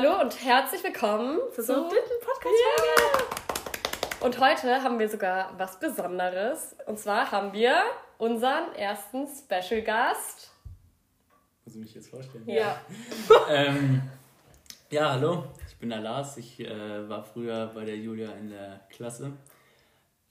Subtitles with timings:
[0.00, 3.24] Hallo und herzlich willkommen Zu so einem dritten Podcast-Folge.
[4.20, 6.76] Und heute haben wir sogar was Besonderes.
[6.86, 7.82] Und zwar haben wir
[8.16, 10.52] unseren ersten Special Gast.
[11.64, 12.48] Muss ich mich jetzt vorstellen?
[12.48, 12.80] Ja.
[13.50, 14.02] ähm,
[14.88, 16.36] ja, hallo, ich bin der Lars.
[16.36, 19.32] Ich äh, war früher bei der Julia in der Klasse.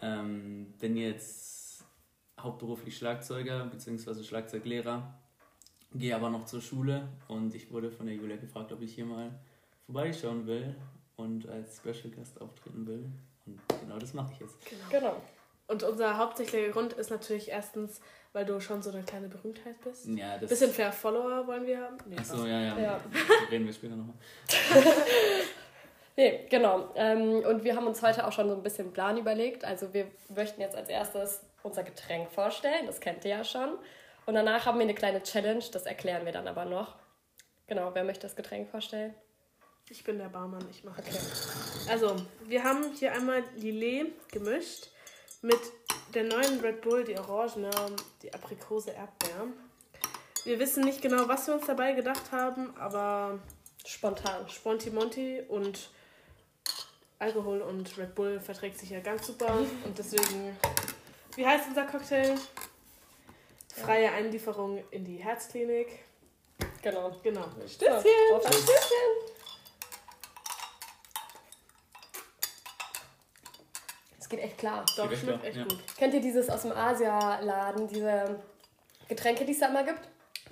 [0.02, 1.84] Ähm, bin jetzt
[2.40, 4.23] hauptberuflich Schlagzeuger bzw.
[4.23, 5.13] Schlagzeuglehrer.
[5.93, 9.05] Gehe aber noch zur Schule und ich wurde von der Julia gefragt, ob ich hier
[9.05, 9.37] mal
[9.88, 10.76] vorbeischauen will
[11.16, 13.05] und als Special Guest auftreten will.
[13.46, 14.55] Und genau das mache ich jetzt.
[14.91, 15.16] Genau.
[15.68, 17.99] Und unser hauptsächlicher Grund ist natürlich erstens,
[18.32, 20.05] weil du schon so eine kleine Berühmtheit bist.
[20.08, 20.49] Ja, das.
[20.49, 21.98] Bisschen fair Follower wollen wir haben.
[22.05, 23.02] Nee, Achso, ja, ja, Ja.
[23.52, 24.15] Reden wir später nochmal.
[26.20, 26.90] Nee, genau.
[26.96, 29.63] Ähm, und wir haben uns heute auch schon so ein bisschen Plan überlegt.
[29.63, 32.88] Also wir möchten jetzt als erstes unser Getränk vorstellen.
[32.88, 33.77] Das kennt ihr ja schon.
[34.26, 35.63] Und danach haben wir eine kleine Challenge.
[35.71, 36.96] Das erklären wir dann aber noch.
[37.68, 39.13] Genau, wer möchte das Getränk vorstellen?
[39.90, 41.18] Ich bin der Barmann, ich mache Okay.
[41.90, 44.90] Also, wir haben hier einmal Lillet gemischt
[45.41, 45.60] mit
[46.13, 47.71] der neuen Red Bull, die Orangene,
[48.21, 49.48] die Aprikose Erdbeer.
[50.43, 53.40] Wir wissen nicht genau, was wir uns dabei gedacht haben, aber
[53.85, 54.49] Spontan.
[54.49, 55.90] Sponti Monti und
[57.20, 59.58] Alkohol und Red Bull verträgt sich ja ganz super.
[59.85, 60.58] Und deswegen,
[61.38, 62.35] wie heißt unser Cocktail?
[63.74, 66.00] Freie Einlieferung in die Herzklinik.
[66.81, 67.16] Genau.
[67.24, 67.46] Genau.
[67.66, 68.12] Stößchen!
[68.34, 69.37] auf ein Stößchen.
[74.28, 74.84] Es geht echt klar.
[74.98, 75.64] Doch, Geht schmeckt klar, echt ja.
[75.64, 75.78] gut.
[75.98, 78.38] Kennt ihr dieses aus dem Asialaden, diese
[79.08, 80.02] Getränke, die es da immer gibt?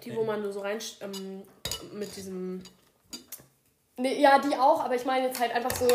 [0.05, 1.43] Die, wo man nur so rein ähm,
[1.91, 2.63] mit diesem.
[3.97, 5.89] Nee, ja, die auch, aber ich meine jetzt halt einfach so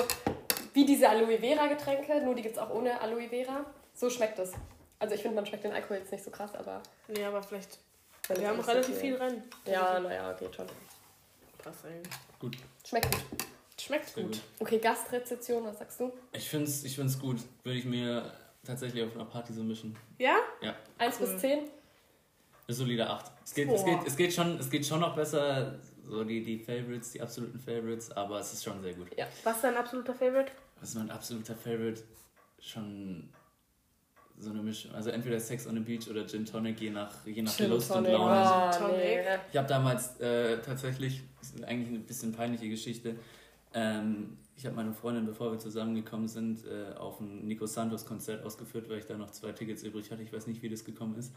[0.75, 3.65] wie diese Aloe Vera Getränke, nur die gibt es auch ohne Aloe Vera.
[3.95, 4.53] So schmeckt es.
[4.99, 6.83] Also ich finde, man schmeckt den Alkohol jetzt nicht so krass, aber...
[7.09, 7.79] Nee, aber vielleicht.
[8.29, 9.43] Wir haben relativ viel rein.
[9.65, 10.67] Ja, naja, geht schon.
[11.57, 12.13] Passt eigentlich.
[12.39, 12.59] Gut.
[12.87, 13.47] Schmeckt gut.
[13.81, 14.25] Schmeckt gut.
[14.25, 14.41] gut.
[14.59, 16.13] Okay, Gastrezeption, was sagst du?
[16.33, 17.39] Ich finde es ich find's gut.
[17.65, 18.33] Würde ich mir
[18.65, 19.97] tatsächlich auf einer Party so mischen.
[20.19, 20.37] Ja?
[20.61, 21.27] Ja, 1 Cool.
[21.27, 21.61] bis 10?
[22.71, 23.33] eine solide 8.
[23.45, 26.59] Es geht, es, geht, es, geht schon, es geht schon noch besser, so die, die
[26.59, 29.09] Favorites, die absoluten Favorites, aber es ist schon sehr gut.
[29.43, 30.53] Was ist dein absoluter Favorite?
[30.79, 32.03] Was ist mein absoluter Favorite?
[32.61, 33.29] Schon
[34.39, 34.95] so eine Mischung.
[34.95, 37.91] Also entweder Sex on the Beach oder Gin Tonic, je nach, je nach Gin Lust
[37.91, 38.05] und.
[38.05, 38.71] Laune.
[38.75, 38.97] Oh, Tonic.
[38.97, 39.21] nee.
[39.51, 43.17] Ich habe damals äh, tatsächlich, das ist eigentlich eine bisschen peinliche Geschichte,
[43.75, 48.45] ähm, ich habe meine Freundin, bevor wir zusammengekommen sind, äh, auf ein Nico Santos Konzert
[48.45, 50.23] ausgeführt, weil ich da noch zwei Tickets übrig hatte.
[50.23, 51.33] Ich weiß nicht, wie das gekommen ist.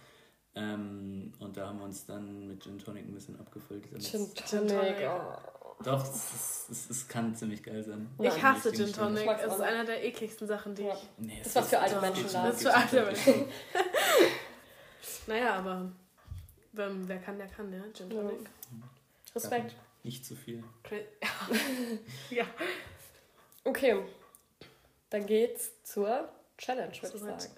[0.56, 3.86] Ähm, und da haben wir uns dann mit Gin Tonic ein bisschen abgefüllt.
[4.00, 4.96] Gin Tonic.
[5.08, 5.84] Oh.
[5.84, 8.08] Doch, es, ist, es, es kann ziemlich geil sein.
[8.20, 8.34] Ja.
[8.36, 8.92] ich hasse Gin.
[8.94, 9.28] Tonic.
[9.28, 10.94] Es ist einer der ekligsten Sachen, die Ja.
[10.94, 11.10] ich.
[11.18, 12.24] Nee, Das ist was für alte Menschen.
[12.32, 13.46] Das ist für alte tatsächlich.
[15.28, 15.92] Naja, aber.
[16.74, 17.82] Wer, wer kann, der kann, ja.
[17.94, 18.22] Gin Ja.
[18.22, 18.50] Tonic.
[19.36, 19.76] Respekt.
[20.04, 20.64] Nicht zu viel.
[22.30, 22.46] Ja.
[23.64, 23.96] Okay,
[25.10, 26.28] dann geht's zur
[26.58, 27.54] Challenge, würde ich sagen.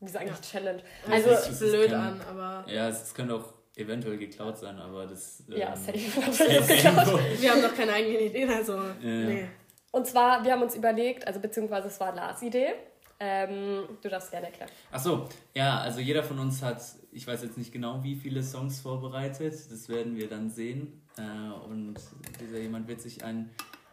[0.00, 0.40] Wie sage ich Ja.
[0.40, 0.82] Challenge?
[1.08, 2.64] Also, Also, es ist blöd kein- an, aber.
[2.70, 5.44] Ja, es, es könnte auch eventuell geklaut sein, aber das.
[5.48, 5.98] ja, ähm, safe.
[6.32, 7.18] safe irgendwo.
[7.40, 8.78] Wir haben noch keine eigenen Ideen, also.
[9.00, 9.46] Nee.
[9.92, 12.74] Und zwar, wir haben uns überlegt, also beziehungsweise es war Lars Idee.
[13.18, 14.70] Ähm, du darfst gerne erklären.
[14.92, 16.80] Ach so, ja, also jeder von uns hat,
[17.12, 19.52] ich weiß jetzt nicht genau, wie viele Songs vorbereitet.
[19.70, 21.02] Das werden wir dann sehen.
[21.20, 21.94] Äh, und
[22.40, 23.50] dieser jemand wird sich einen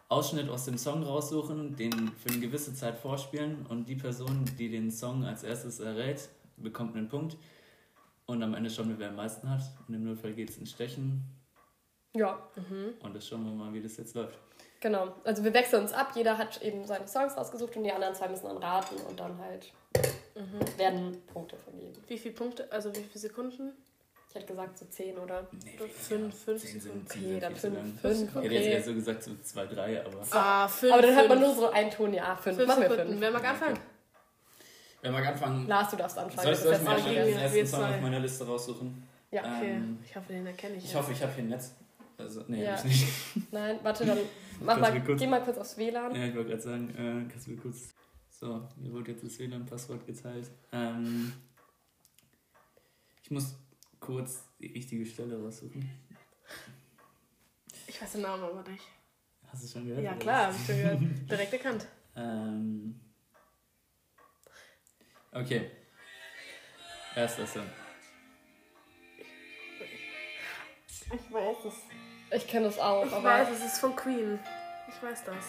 [0.10, 3.66] Ausschnitt aus dem Song raussuchen, den für eine gewisse Zeit vorspielen.
[3.68, 7.38] Und die Person, die den Song als erstes errät, bekommt einen Punkt.
[8.26, 9.62] Und am Ende schauen wir, wer am meisten hat.
[9.88, 11.24] Und im Notfall geht es ins Stechen.
[12.16, 12.40] Ja,
[13.02, 14.40] Und das schauen wir mal, wie das jetzt läuft.
[14.80, 15.14] genau.
[15.24, 16.14] Also wir wechseln uns ab.
[16.16, 19.38] Jeder hat eben seine Songs rausgesucht und die anderen zwei müssen dann raten und dann
[19.38, 19.72] halt
[20.78, 21.94] werden Punkte vergeben.
[22.08, 23.72] Wie viele Punkte, also wie viele Sekunden?
[24.38, 25.48] Hätte gesagt so zehn oder.
[25.64, 27.08] Nee, Fünf- fünf Zehn Sekunden.
[27.08, 27.98] sind, zehn Okay, sind dann viel zu fünf, lang.
[27.98, 28.72] fünf, Ich hätte jetzt okay.
[28.74, 30.22] eher so gesagt, so zwei, drei, aber.
[30.32, 30.94] Ah, fünf.
[30.94, 32.56] Aber dann hat man nur so einen Ton, ja, fünf.
[32.58, 33.10] Fünf Machen wir Sekunden.
[33.12, 33.22] fünf.
[33.22, 33.80] Wer mag anfangen?
[35.02, 35.68] Wer mag anfangen?
[35.68, 36.44] Lars, du darfst anfangen.
[36.44, 37.10] Soll ich, das soll ist ich das mir Beste.
[37.10, 37.38] schnell Einzige.
[37.40, 39.08] den ersten Song auf meiner Liste raussuchen?
[39.32, 40.86] Ja, Okay, Ähm, ich hoffe, den erkenne ich.
[40.86, 41.76] Ich hoffe, ich habe hier ein Netz.
[42.18, 42.72] Also, nee, Ja.
[42.78, 43.08] hab ich nicht.
[43.52, 44.18] nein, warte, dann
[44.62, 46.16] mach mal, du geh mal kurz aufs WLAN.
[46.16, 47.94] Ja, ich wollte gerade sagen, äh, kannst du mir kurz.
[48.30, 50.50] So, mir wurde jetzt das WLAN-Passwort geteilt.
[50.72, 51.34] Ähm,
[53.24, 53.56] ich muss
[54.08, 55.90] kurz die richtige Stelle raussuchen.
[57.88, 58.84] Ich weiß den Namen aber nicht.
[59.48, 60.04] Hast du es schon gehört?
[60.04, 60.20] Ja, oder?
[60.20, 61.00] klar, hab ich schon gehört.
[61.30, 61.88] Direkt erkannt.
[62.16, 63.00] Ähm,
[65.32, 65.72] okay.
[67.16, 67.70] Erster Song.
[71.14, 71.74] Ich weiß es.
[72.32, 74.40] Ich kenne das auch, Ich aber weiß, es ist von Queen.
[74.88, 75.46] Ich weiß das.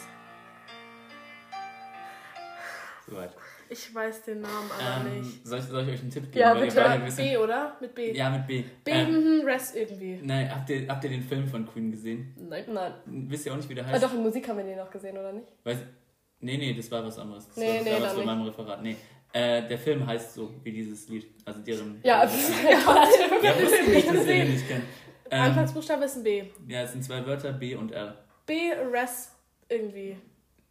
[3.07, 3.37] Soweit.
[3.71, 5.47] Ich weiß den Namen aber Ähm, nicht.
[5.47, 6.39] soll, ich, soll ich euch einen Tipp geben?
[6.39, 7.01] Ja, bitte.
[7.05, 7.77] wisst- B, oder?
[7.81, 8.13] Mit B.
[8.17, 8.65] Ja, mit B.
[8.85, 9.11] B, Ähm,
[9.41, 10.21] mhm, Rest irgendwie.
[10.23, 12.35] nein, habt ihr, habt ihr den Film von Queen gesehen?
[12.49, 12.65] Nein.
[12.73, 12.93] Nein.
[13.07, 14.03] Wisst ihr auch nicht, wie der Ah, heißt?
[14.05, 15.47] doch, in Musik haben wir den noch gesehen, oder nicht?
[15.65, 15.79] Weiß,
[16.41, 17.47] nee, nee, das war was anderes.
[17.49, 18.83] Das Nee, war, das nee, war was von meinem Referat.
[18.83, 18.97] Nee.
[19.33, 21.27] Äh, der Film heißt so, wie dieses Lied.
[21.45, 22.01] Also deren.
[22.03, 23.55] Ja, das ist ja,
[23.87, 24.85] nicht, dass ihr nicht kennt.
[25.31, 26.45] Ähm, Anfangsbuchstabe ist ein B.
[26.69, 28.17] ja, es sind zwei Wörter, B und R.
[28.47, 28.55] B,
[28.91, 29.33] Rest
[29.69, 30.17] irgendwie.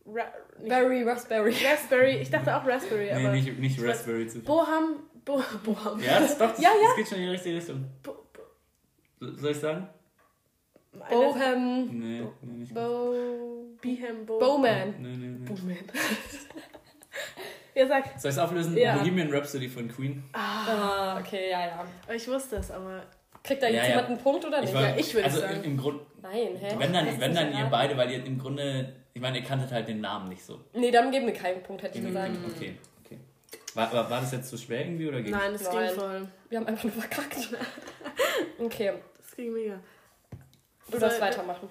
[0.07, 0.24] Ra
[0.59, 1.54] nicht- Berry, Raspberry.
[1.65, 2.18] Raspberry.
[2.21, 3.31] Ich dachte auch Raspberry, Nee, aber.
[3.36, 4.42] nicht, nicht ich Raspberry zu viel.
[4.44, 5.01] Boham.
[5.25, 6.00] Bo Boham.
[6.01, 6.88] Ja, das, doch, das, Ja, ja.
[6.88, 7.86] das geht schon in die richtige Richtung.
[8.01, 8.42] Bo Bo
[9.19, 9.88] So- Soll ich sagen?
[11.09, 12.00] Bohem.
[12.00, 12.74] Nee, nee, nicht.
[12.74, 13.13] Bo...
[13.81, 14.95] Behem Bo Bowman.
[15.00, 15.45] Nee, nee, nee.
[15.45, 15.77] Bowman.
[17.75, 18.06] ja, sag.
[18.19, 18.75] Soll ich es auflösen?
[18.77, 18.98] Ja.
[18.98, 20.24] Bohemian Rhapsody von Queen.
[20.33, 21.86] Ah, okay, ja, ja.
[22.15, 23.04] Ich wusste es, aber.
[23.44, 23.89] Kriegt da jetzt Ja, ja.
[23.89, 24.74] jemand einen Punkt oder nicht?
[24.74, 25.63] war- Ja, ich würde also sagen.
[25.63, 26.75] im Grund, Nein, hä?
[26.80, 29.88] wenn dann, wenn dann ihr beide, weil ihr im Grunde, ich meine, ihr kanntet halt
[29.88, 30.60] den Namen nicht so.
[30.74, 32.38] Nee, dann geben wir keinen Punkt, hätte ich gesagt.
[32.56, 33.18] Okay, okay.
[33.74, 35.88] War, war, war das jetzt zu schwer irgendwie oder ging Nein, es Nein.
[35.88, 36.28] ging voll.
[36.50, 37.36] Wir haben einfach nur verkackt.
[38.60, 39.80] Okay, Das ging mega.
[40.92, 41.68] du darfst weitermachen.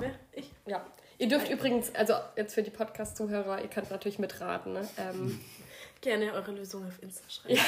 [0.00, 0.14] Ne?
[0.32, 0.50] Ich?
[0.64, 0.86] Ja.
[1.18, 4.88] Ihr dürft übrigens, also jetzt für die Podcast-Zuhörer, ihr könnt natürlich mitraten, ne?
[4.96, 5.38] Ähm,
[6.00, 7.56] Gerne eure Lösung auf Insta schreiben.
[7.56, 7.62] ja.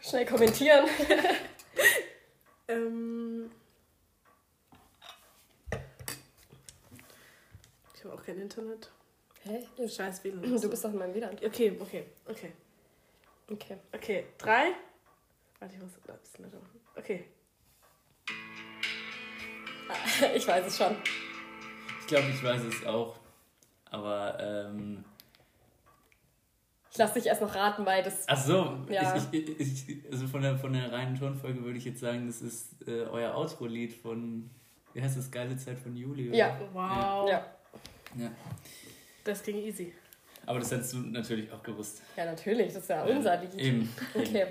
[0.00, 0.86] Schnell kommentieren.
[2.68, 3.50] Ähm.
[7.94, 8.90] Ich habe auch kein Internet.
[9.44, 9.66] Hä?
[9.88, 10.60] Scheiß WLAN.
[10.60, 11.34] Du bist doch in meinem WLAN.
[11.44, 12.52] Okay, okay, okay.
[13.50, 13.76] Okay.
[13.92, 14.72] Okay, drei.
[15.58, 16.80] Warte, ich muss da ein bisschen lauter machen.
[16.96, 17.24] Okay.
[20.34, 20.96] Ich weiß es schon.
[22.00, 23.16] Ich glaube, ich weiß es auch.
[23.90, 25.04] Aber, ähm.
[26.90, 28.24] Ich lasse dich erst noch raten, weil das.
[28.26, 29.14] Ach so, Ja.
[29.16, 32.40] ich, ich, ich, also von der, von der reinen Tonfolge würde ich jetzt sagen, das
[32.40, 34.48] ist äh, euer Outro-Lied von.
[34.94, 35.30] Wie heißt das?
[35.30, 36.28] Geile Zeit von Juli?
[36.28, 36.36] oder?
[36.38, 36.58] Ja.
[36.72, 37.28] Wow.
[37.28, 37.46] Ja.
[38.16, 38.30] Ja.
[39.24, 39.92] Das ging easy.
[40.46, 42.02] Aber das hättest du natürlich auch gewusst.
[42.16, 43.54] Ja, natürlich, das ist ja unser Lied.
[43.54, 43.94] Eben.
[44.14, 44.46] Okay.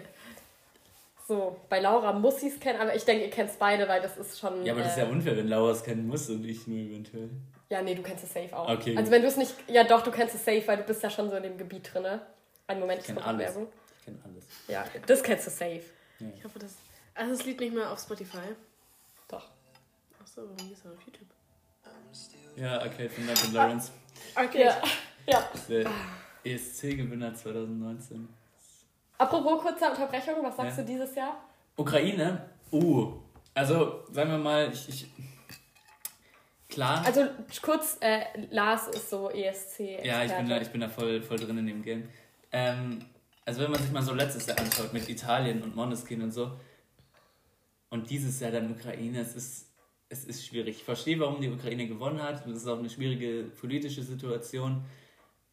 [1.27, 4.01] So, bei Laura muss sie es kennen, aber ich denke, ihr kennt es beide, weil
[4.01, 4.65] das ist schon.
[4.65, 6.77] Ja, aber das ist äh, ja unfair, wenn Laura es kennen muss und ich nur
[6.77, 7.29] eventuell.
[7.69, 8.69] Ja, nee, du kennst es safe auch.
[8.69, 8.97] Okay.
[8.97, 9.53] Also wenn du es nicht.
[9.69, 11.93] Ja, doch, du kennst es safe, weil du bist ja schon so in dem Gebiet
[11.93, 12.21] drin, ne?
[12.67, 13.47] Einen Moment, Ich ich kenn mache alles.
[13.47, 13.67] Werbung.
[13.99, 14.45] Ich kenne alles.
[14.67, 15.81] Ja, das kennst du safe.
[16.35, 16.75] Ich hoffe, das.
[17.15, 18.37] Also, es liegt nicht mehr auf Spotify.
[19.27, 19.47] Doch.
[20.21, 21.27] Achso, warum ist er auf YouTube?
[22.55, 23.91] Ja, Arcade von Duncan Lawrence.
[24.35, 24.65] Okay.
[24.65, 24.81] Ja.
[25.27, 25.49] ja.
[25.69, 25.89] Der
[26.43, 28.27] ESC-Gewinner 2019.
[29.17, 30.83] Apropos kurze Unterbrechung, was sagst Ja.
[30.83, 31.43] du dieses Jahr?
[31.77, 32.49] Ukraine?
[32.71, 33.13] Uh.
[33.53, 34.89] Also, sagen wir mal, ich.
[34.89, 35.07] ich
[36.69, 37.03] klar.
[37.05, 37.27] Also
[37.61, 40.03] kurz, äh, Lars ist so ESC.
[40.03, 42.07] Ja, ich bin da, ich bin da voll, voll drin in dem Game.
[42.51, 43.05] Ähm,
[43.45, 46.59] also wenn man sich mal so letztes Jahr anschaut mit Italien und Måneskin und so
[47.89, 49.70] und dieses Jahr dann Ukraine, es ist,
[50.11, 50.77] es ist schwierig.
[50.77, 52.45] Ich verstehe, warum die Ukraine gewonnen hat.
[52.45, 54.83] Das ist auch eine schwierige politische Situation.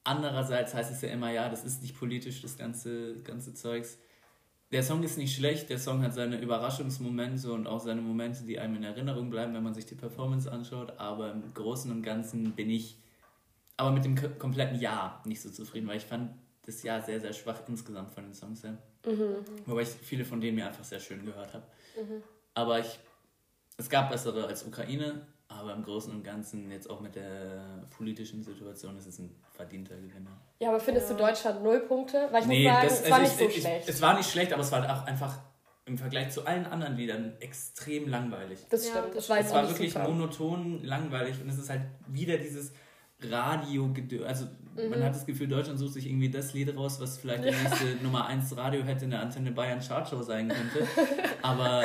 [0.05, 3.99] Andererseits heißt es ja immer, ja, das ist nicht politisch, das ganze, ganze Zeugs.
[4.73, 8.59] Der Song ist nicht schlecht, der Song hat seine Überraschungsmomente und auch seine Momente, die
[8.59, 12.53] einem in Erinnerung bleiben, wenn man sich die Performance anschaut, aber im Großen und Ganzen
[12.53, 12.99] bin ich
[13.79, 16.33] aber mit dem ko- kompletten Jahr nicht so zufrieden, weil ich fand
[16.67, 18.77] das Jahr sehr, sehr schwach insgesamt von den Songs her.
[19.67, 21.65] Wobei ich viele von denen mir einfach sehr schön gehört habe.
[22.55, 22.99] Aber ich,
[23.79, 28.43] es gab bessere als Ukraine, aber im Großen und Ganzen, jetzt auch mit der politischen
[28.43, 30.37] Situation, ist es ein verdienter Gewinner.
[30.61, 32.29] Ja, aber findest du Deutschland null Punkte?
[32.31, 33.89] Weil ich Nee, muss sagen, das, es war also nicht ich, so ich, schlecht.
[33.89, 35.39] Es war nicht schlecht, aber es war auch einfach
[35.87, 38.59] im Vergleich zu allen anderen Liedern extrem langweilig.
[38.69, 39.15] das Ja, stimmt.
[39.15, 40.09] das Das war Es war nicht wirklich super.
[40.09, 42.73] monoton, langweilig und es ist halt wieder dieses
[43.23, 43.91] radio
[44.27, 44.91] Also Mhm.
[44.91, 47.97] man hat das Gefühl, Deutschland sucht sich irgendwie das Lied raus, was vielleicht die nächste
[48.03, 50.87] Nummer 1 Radio hätte in der Antenne Bayern Chartshow sein könnte.
[51.43, 51.83] aber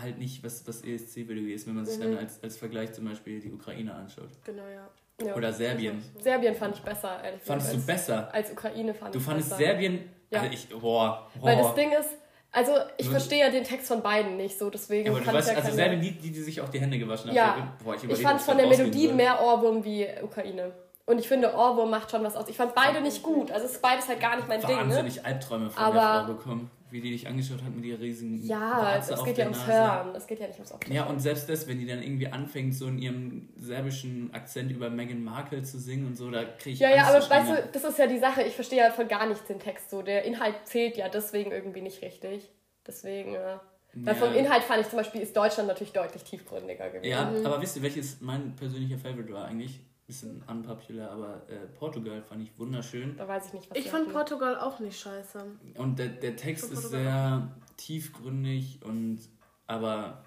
[0.00, 2.02] halt nicht, was, was ESC-Video ist, wenn man sich Mhm.
[2.02, 4.28] dann als, als Vergleich zum Beispiel die Ukraine anschaut.
[4.44, 4.88] Genau, ja.
[5.24, 5.34] Ja.
[5.36, 6.02] Oder Serbien.
[6.20, 7.86] Serbien fand ich besser, ehrlich Fandest du gesagt.
[7.86, 8.26] besser?
[8.34, 9.62] Als, als Ukraine fand Du ich fandest besser.
[9.62, 10.08] Serbien.
[10.30, 10.40] Ja.
[10.40, 10.68] Also ich.
[10.70, 11.46] Boah, boah.
[11.46, 12.08] Weil das Ding ist,
[12.50, 15.34] also ich verstehe ja den Text von beiden nicht so, deswegen ja, aber du kann
[15.36, 17.36] weißt, ich ja also Serbien, die, die, die sich auch die Hände gewaschen haben.
[17.36, 17.76] Ja.
[17.84, 19.14] Boah, ich Ich fand von der Melodie soll.
[19.14, 20.72] mehr Ohrwurm wie Ukraine.
[21.06, 22.48] Und ich finde, Ohrwurm macht schon was aus.
[22.48, 23.52] Ich fand beide nicht gut.
[23.52, 24.76] Also es ist beides halt gar nicht mein Ding, ne?
[24.76, 28.40] wahnsinnig Albträume von Aber- der Frau bekommen, wie die dich angeschaut hat mit ihrer riesigen
[28.46, 29.72] Ja, Warze es auf geht der ja ums Nase.
[30.04, 30.14] Hören.
[30.14, 30.94] Es geht ja nicht ums Optik.
[30.94, 34.90] Ja, und selbst das, wenn die dann irgendwie anfängt, so in ihrem serbischen Akzent über
[34.90, 37.82] Meghan Markle zu singen und so, da kriege ich Ja, ja, aber weißt du, das
[37.82, 38.42] ist ja die Sache.
[38.44, 40.02] Ich verstehe ja von gar nichts den Text so.
[40.02, 42.48] Der Inhalt zählt ja deswegen irgendwie nicht richtig.
[42.86, 43.60] Deswegen, ja.
[43.94, 44.20] Weil Ja.
[44.26, 47.10] vom Inhalt fand ich zum Beispiel, ist Deutschland natürlich deutlich tiefgründiger gewesen.
[47.10, 49.80] Ja, aber wisst ihr, welches mein persönlicher Favorite war eigentlich?
[50.06, 53.16] Bisschen unpopular, aber äh, Portugal fand ich wunderschön.
[53.16, 54.12] Da weiß ich nicht, was Ich fand hatten.
[54.12, 55.46] Portugal auch nicht scheiße.
[55.76, 59.20] Und der, der Text ist sehr tiefgründig und
[59.66, 60.22] aber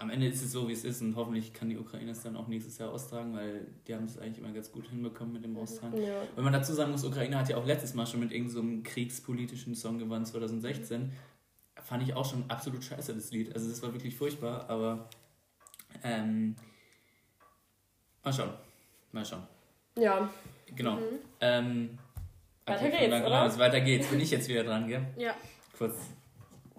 [0.00, 2.34] am Ende ist es so, wie es ist und hoffentlich kann die Ukraine es dann
[2.34, 5.54] auch nächstes Jahr austragen, weil die haben es eigentlich immer ganz gut hinbekommen mit dem
[5.58, 6.00] Austragen.
[6.00, 6.22] Ja.
[6.34, 8.90] Wenn man dazu sagen muss, Ukraine hat ja auch letztes Mal schon mit irgendeinem so
[8.90, 11.12] kriegspolitischen Song gewonnen, 2016.
[11.82, 13.54] Fand ich auch schon absolut scheiße, das Lied.
[13.54, 15.10] Also das war wirklich furchtbar, aber
[16.02, 16.56] ähm,
[18.24, 18.54] mal schauen.
[19.12, 19.42] Mal schauen.
[19.96, 20.28] Ja,
[20.74, 20.94] Genau.
[20.94, 21.00] Mhm.
[21.40, 21.98] Ähm,
[22.64, 23.28] Weiter okay, geht's, oder?
[23.28, 23.58] Lawrence.
[23.58, 24.06] Weiter geht's.
[24.06, 25.04] Bin ich jetzt wieder dran, gell?
[25.16, 25.34] Ja.
[25.76, 25.96] Kurz.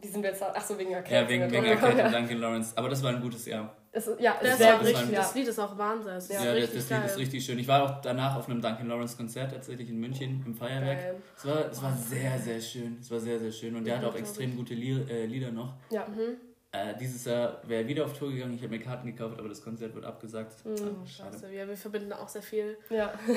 [0.02, 0.42] wie sind wir jetzt?
[0.42, 1.24] Ach so, wegen Erkältung.
[1.24, 1.72] Ja, wegen, wegen Ja.
[1.72, 2.78] Erkältung, danke Lawrence.
[2.78, 3.76] Aber das war ein gutes Jahr.
[3.92, 5.18] Das ist, ja, Das, sehr war richtig, Ja.
[5.18, 6.14] das Lied ist auch Wahnsinn.
[6.14, 7.02] Das ist Ja, das, richtig das geil.
[7.02, 7.60] Lied ist richtig schön.
[7.60, 10.98] Ich war auch danach auf einem Duncan Lawrence Konzert tatsächlich in München im Feuerwerk.
[11.02, 11.16] Geil.
[11.36, 12.98] Es war, es war sehr, sehr schön.
[13.02, 13.76] Es war sehr, sehr schön.
[13.76, 15.74] Und der hat auch extrem gute Lied, äh, Lieder noch.
[15.90, 16.08] Ja.
[16.08, 16.38] Mhm.
[16.74, 18.54] Äh, dieses Jahr wäre er wieder auf Tour gegangen.
[18.56, 20.64] Ich habe mir Karten gekauft, aber das Konzert wird abgesagt.
[20.66, 20.72] Mhm.
[21.04, 21.54] Oh, scheiße.
[21.54, 22.78] Ja, wir verbinden auch sehr viel.
[22.90, 23.08] ja.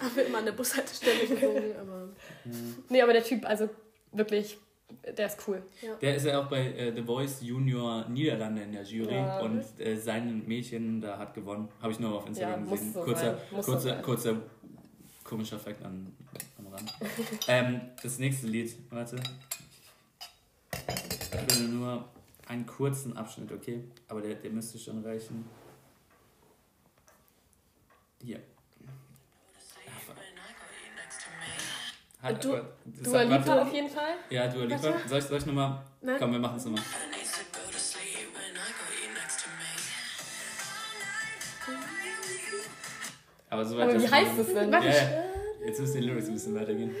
[0.00, 2.08] Haben wir immer an der Bushaltestelle gesungen, aber.
[2.88, 3.68] Nee, aber der Typ, also
[4.12, 4.58] wirklich,
[5.16, 5.60] der ist cool.
[6.00, 9.40] Der ist ja auch bei äh, The Voice Junior Niederlande in der Jury Ja.
[9.40, 11.68] und äh, sein Mädchen da hat gewonnen.
[11.82, 12.92] Habe ich nur auf Instagram Ja, muss gesehen.
[12.94, 13.36] so kurzer, sein.
[13.50, 14.02] Muss so kurzer, sein.
[14.02, 14.36] kurzer
[15.24, 16.14] komischer Fakt an,
[16.58, 16.92] am Rand.
[17.48, 19.16] ähm, das nächste Lied, warte.
[21.50, 22.04] Ich will nur
[22.48, 23.84] einen kurzen Abschnitt, okay?
[24.08, 25.48] Aber der, der müsste schon reichen.
[28.22, 28.40] Hier.
[32.20, 32.52] Hat, Du-
[32.84, 33.62] das Dua Lipa warte.
[33.62, 34.14] auf jeden Fall.
[34.30, 34.82] Ja, Dua Lipa.
[34.82, 35.08] Warte.
[35.08, 35.82] Soll ich, soll ich nochmal?
[36.18, 36.82] Komm, wir machen es nochmal.
[43.50, 44.72] Aber so weit Aber wie heißt es denn?
[44.72, 45.24] Ja, ja.
[45.64, 46.94] Jetzt müssen die Lyrics ein bisschen weitergehen.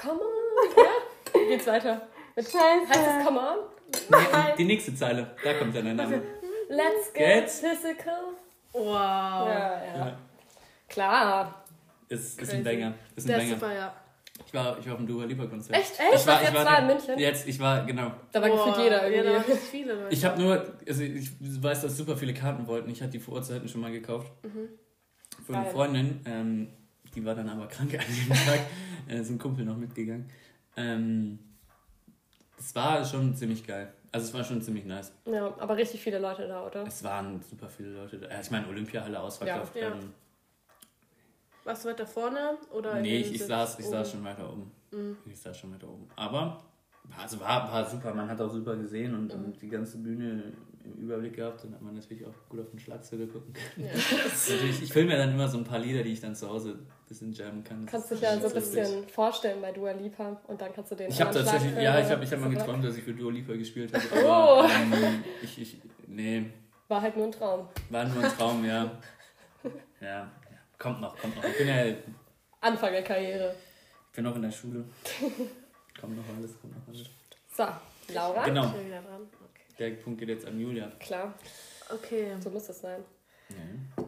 [0.00, 0.76] Come on.
[0.76, 1.40] Ja?
[1.48, 2.08] Geht's weiter.
[2.36, 3.58] Mit, heißt es Come on?
[4.10, 4.16] Nee,
[4.58, 6.22] die nächste Zeile, da kommt dann der Name.
[6.68, 8.34] Let's Get get physical.
[8.72, 8.84] Wow.
[8.84, 9.96] Ja, ja.
[10.06, 10.18] Ja.
[10.88, 11.64] Klar.
[12.08, 12.62] Ist, ist ein.
[12.64, 12.94] Banger.
[13.16, 13.54] Ist ein Der ist Banger.
[13.60, 13.94] super, ja.
[14.46, 15.76] Ich war, ich war auf dem Dua Lipa Konzert.
[15.78, 15.92] Echt?
[15.94, 16.26] Ich Echt?
[16.26, 17.18] war, Was ich jetzt war, war in München?
[17.18, 18.12] Jetzt, ich war, genau.
[18.32, 19.50] Da war gefühlt jeder Ja, da irgendwie.
[19.52, 20.14] waren viele Leute.
[20.14, 22.88] Ich habe nur, also ich weiß, dass super viele Karten wollten.
[22.90, 24.30] Ich hatte die Vorzeiten schon mal gekauft.
[25.44, 25.66] Für eine.
[25.70, 26.68] Freundin, ähm,
[27.14, 28.60] die war dann aber krank an dem Tag.
[29.08, 30.30] Äh, ist ein Kumpel noch mitgegangen.
[30.76, 31.38] Ähm,
[32.58, 33.92] das war schon ziemlich geil.
[34.12, 35.12] Also es war schon ziemlich nice.
[35.26, 36.86] Ja, aber richtig viele Leute da, oder?
[36.86, 38.28] Es waren super viele Leute da.
[38.28, 39.74] Ja, Ich meine, Olympiahalle ausverkauft.
[39.76, 39.92] Ja, ja.
[39.94, 40.12] Ähm,
[41.64, 42.56] Warst du weiter vorne?
[42.72, 43.92] Oder nee, ich, ich, saß, ich oben?
[43.92, 44.70] saß schon weiter oben.
[44.90, 45.16] Mhm.
[45.26, 46.08] Ich saß schon weiter oben.
[46.16, 46.62] Aber
[47.18, 48.14] also war, war super.
[48.14, 49.44] Man hat auch super gesehen und, Mhm.
[49.44, 50.52] und die ganze Bühne
[50.84, 51.64] im Überblick gehabt.
[51.64, 53.86] Dann hat man natürlich auch gut auf den Schlagzeuger gucken können.
[53.88, 53.92] Ja.
[54.82, 57.32] Ich filme mir dann immer so ein paar Lieder, die ich dann zu Hause bisschen
[57.32, 57.82] jammen kann.
[57.84, 58.80] Das Kannst dich ja so ein ganz lustig.
[58.82, 62.10] bisschen vorstellen bei Dua Lipa und dann kannst du den Ich habe tatsächlich, ja, ich
[62.10, 64.04] habe ich hab mal geträumt, dass ich für Dua Lipa gespielt habe.
[64.24, 64.28] Oh.
[64.28, 66.44] Aber, ähm, ich, ich, nee,
[66.88, 67.68] War halt nur ein Traum.
[67.90, 68.90] war nur ein Traum, ja.
[70.00, 70.30] Ja, ja.
[70.78, 71.44] kommt noch, kommt noch.
[71.44, 71.96] Ich bin ja ich
[72.60, 73.54] Anfang der Karriere.
[74.14, 74.84] bin noch in der Schule.
[76.00, 77.06] Kommt noch alles, kommt noch alles.
[77.56, 78.44] So, Laura?
[78.44, 79.22] Genau, Ich bin wieder dran.
[79.50, 79.62] Okay.
[79.78, 80.90] der Punkt geht jetzt an Julia.
[81.00, 81.34] Klar,
[81.92, 82.36] okay.
[82.40, 83.02] so muss es sein.
[83.48, 84.04] Nee.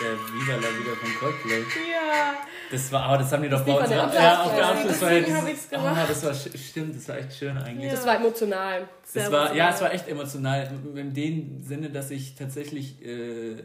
[0.00, 1.60] Der Viva la Vida von Coldplay.
[1.60, 2.34] ja.
[2.70, 3.90] Das war, aber das haben die doch bei uns.
[3.90, 5.20] Ja, auf der Abschlussfeier.
[5.20, 5.96] Dieses- gemacht.
[6.04, 7.86] Oh, das war stimmt, das war echt schön eigentlich.
[7.86, 7.94] Ja.
[7.94, 8.88] Das war emotional.
[9.04, 9.72] Sehr Das war, ja, emotional.
[9.74, 10.70] es war echt emotional.
[10.96, 13.62] In dem Sinne, dass ich tatsächlich äh,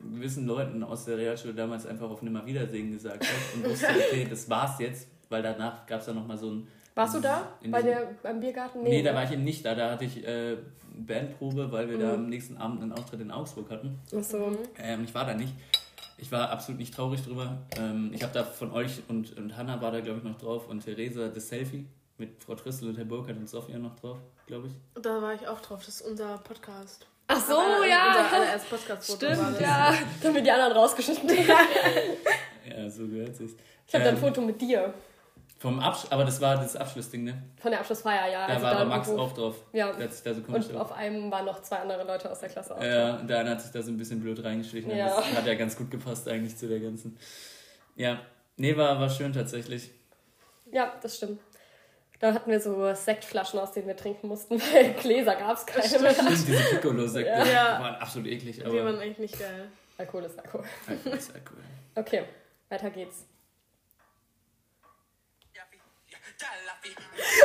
[0.00, 4.50] gewissen Leuten aus der Realschule damals einfach auf Nimmerwiedersehen gesagt habe und wusste, okay, das
[4.50, 6.68] war's jetzt, weil danach gab es dann nochmal so ein.
[6.94, 7.48] Warst du da?
[7.60, 8.82] in Bei der, beim Biergarten?
[8.82, 9.16] Nee, da ne?
[9.16, 9.74] war ich eben nicht da.
[9.74, 10.56] Da hatte ich äh,
[10.96, 12.24] Bandprobe, weil wir da Mhm.
[12.24, 13.98] am nächsten Abend einen Auftritt in Augsburg hatten.
[14.16, 14.56] Achso.
[14.78, 15.52] Ähm, ich war da nicht.
[16.18, 17.58] Ich war absolut nicht traurig drüber.
[17.76, 20.68] Ähm, ich habe da von euch und, und Hanna war da, glaube ich, noch drauf
[20.68, 21.86] und Theresa das Selfie
[22.18, 25.02] mit Frau Trissel und Herr Burkhardt und Sophia noch drauf, glaube ich.
[25.02, 25.80] Da war ich auch drauf.
[25.84, 27.06] Das ist unser Podcast.
[27.26, 28.14] Ach so, Aber, äh, ja.
[28.52, 29.92] Unser Podcast-Foto Stimmt, ja.
[30.22, 31.28] Da haben wir die anderen rausgeschnitten.
[32.66, 33.50] Ja, so gehört sich.
[33.86, 34.94] Ich habe da ein Ähm, Foto mit dir.
[35.64, 37.42] Vom Absch aber das war das Abschlussding, ne?
[37.58, 38.46] Von der Abschlussfeier, ja.
[38.46, 39.56] Da also war aber da Max auch drauf.
[39.72, 39.90] Ja.
[39.94, 40.90] Der hat sich da so komisch Und drauf.
[40.90, 42.82] auf einem waren noch zwei andere Leute aus der Klasse auch.
[42.82, 44.90] Ja, und der eine hat sich da so ein bisschen blöd reingeschlichen.
[44.90, 45.06] aber Ja.
[45.16, 47.16] Das hat ja ganz gut gepasst eigentlich zu der ganzen.
[47.96, 48.20] Ja,
[48.58, 49.90] nee, war, war schön tatsächlich.
[50.70, 51.40] Ja, das stimmt.
[52.20, 55.98] Da hatten wir so Sektflaschen, aus denen wir trinken mussten, weil Gläser gab es keine
[56.02, 56.12] mehr.
[56.12, 57.80] Stimmt, diese Piccolo-Sekte Ja.
[57.80, 59.68] waren absolut eklig, Die aber waren echt nicht geil.
[59.96, 60.64] Alkohol ist Alkohol.
[60.86, 61.60] Alkohol ist Alkohol.
[61.96, 62.24] Okay,
[62.68, 63.24] weiter geht's.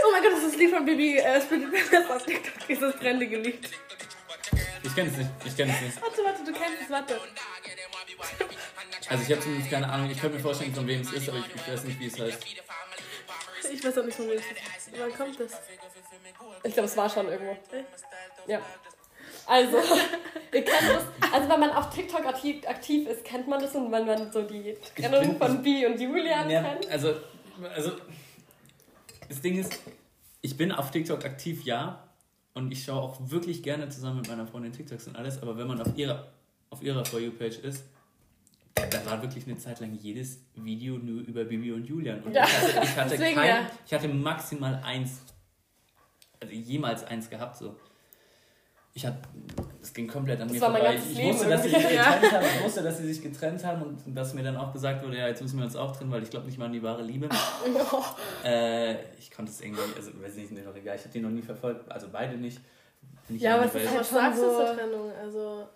[0.10, 2.70] Oh mein Gott, das ist das Lied von Baby äh, Spirit Palace auf TikTok.
[2.70, 3.70] Ist das trendige Lied.
[4.82, 6.02] Ich kenne es nicht, ich kenne es nicht.
[6.02, 7.20] Warte, warte, du kennst es, warte.
[9.10, 11.40] Also ich habe zumindest keine Ahnung, ich könnte mir vorstellen, von wem es ist, aber
[11.40, 12.46] ich, ich weiß nicht, wie es heißt.
[13.72, 15.00] Ich weiß auch nicht, von wem es ist.
[15.00, 15.52] Wann kommt das?
[16.64, 17.58] Ich glaube, es war schon irgendwo.
[18.48, 18.62] Ja.
[19.46, 19.78] Also,
[20.54, 21.34] ihr kennt das.
[21.34, 24.42] Also, wenn man auf TikTok aktiv, aktiv ist, kennt man das und wenn man so
[24.42, 26.90] die Trennung von B und Julian Ja, kennt.
[26.90, 27.16] also,
[27.76, 27.92] also,
[29.28, 29.80] das Ding ist,
[30.42, 32.04] ich bin auf TikTok aktiv, ja.
[32.54, 35.42] Und ich schaue auch wirklich gerne zusammen mit meiner Freundin TikToks und alles.
[35.42, 36.28] Aber wenn man auf ihrer,
[36.70, 37.84] auf ihrer For You-Page ist,
[38.76, 42.22] da war wirklich eine Zeit lang jedes Video nur über Bibi und Julian.
[42.24, 42.46] Und Ja.
[42.46, 43.72] ich hatte, ich hatte, Deswegen, kein, ja.
[43.86, 45.22] ich hatte maximal eins,
[46.42, 47.58] also jemals eins gehabt.
[47.58, 47.76] So.
[49.00, 49.18] Ich hatte,
[49.80, 51.00] das ging komplett an Das mir war mein vorbei.
[51.10, 52.46] Ich Leben wusste, dass sie sich getrennt haben.
[52.58, 55.28] Ich wusste, dass sie sich getrennt haben und dass mir dann auch gesagt wurde, ja,
[55.30, 57.30] jetzt müssen wir uns auch trennen, weil ich glaube nicht mal an die wahre Liebe.
[58.44, 60.96] Äh, ich konnte es irgendwie, also weiß nicht, ist doch egal.
[60.98, 62.60] Ich habe die noch nie verfolgt, also beide nicht.
[63.28, 63.86] Bin ich Ja, aber es ist.
[63.86, 65.12] Was schon sagst du so- zur Trennung?
[65.22, 65.68] Also,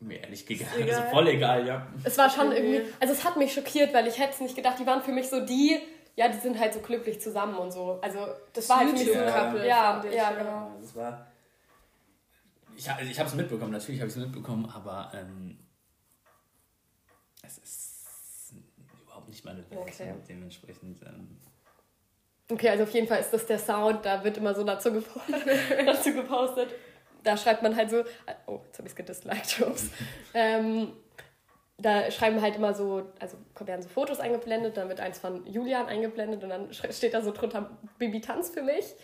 [0.00, 0.68] mir ehrlich egal.
[0.82, 1.86] Also voll egal, ja.
[2.04, 2.56] Es war schon Okay.
[2.58, 5.12] irgendwie, also es hat mich schockiert, weil ich hätte es nicht gedacht, die waren für
[5.12, 5.78] mich so die,
[6.16, 7.98] ja, die sind halt so glücklich zusammen und so.
[8.02, 8.18] Also
[8.52, 10.38] das war halt für mich so, YouTube-Couple, ja, fand ich, ja, ja.
[10.38, 10.70] genau.
[10.80, 11.26] Das war.
[12.78, 15.58] Ich, also ich habe es mitbekommen, natürlich habe ich es mitbekommen, aber ähm,
[17.42, 18.54] es ist
[19.02, 19.80] überhaupt nicht meine Welt.
[19.80, 20.14] Okay.
[20.28, 21.02] Dementsprechend.
[21.02, 21.38] Ähm,
[22.50, 25.20] Okay, also auf jeden Fall ist das der Sound, da wird immer so dazu, gepo
[25.84, 26.70] dazu gepostet.
[27.22, 28.04] Da schreibt man halt so,
[28.46, 29.90] oh, jetzt habe ich es gedisliked, ups.
[30.34, 30.92] ähm,
[31.76, 35.86] da schreiben halt immer so, also werden so Fotos eingeblendet, dann wird eins von Julian
[35.88, 38.94] eingeblendet und dann steht da so drunter, Bibi tanzt für mich.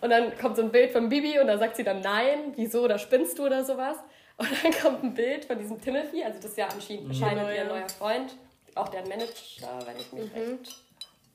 [0.00, 2.86] Und dann kommt so ein Bild von Bibi und da sagt sie dann nein, wieso,
[2.88, 3.96] da spinnst du oder sowas.
[4.36, 7.64] Und dann kommt ein Bild von diesem Timothy, also das ist ja anscheinend Genau, ihr
[7.66, 8.34] neuer Freund,
[8.74, 10.76] auch deren Manager, wenn ich mich recht...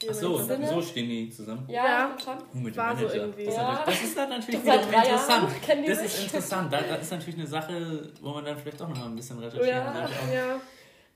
[0.09, 1.65] ach so, so stehen die zusammen.
[1.69, 2.17] Ja, Ja.
[2.21, 2.37] schon.
[2.53, 3.45] Oh, mit dem War so irgendwie.
[3.45, 3.83] Das, ist Ja.
[3.85, 5.49] das ist dann natürlich wieder interessant.
[5.67, 6.73] Jahren Das ist interessant.
[6.73, 9.39] Da, das ist natürlich eine Sache, wo man dann vielleicht auch noch mal ein bisschen
[9.39, 9.93] recherchieren Ja.
[9.93, 10.13] sollte.
[10.35, 10.61] Ja.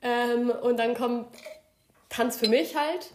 [0.02, 1.28] Ähm, und dann kommt
[2.10, 3.12] Tanz für mich halt.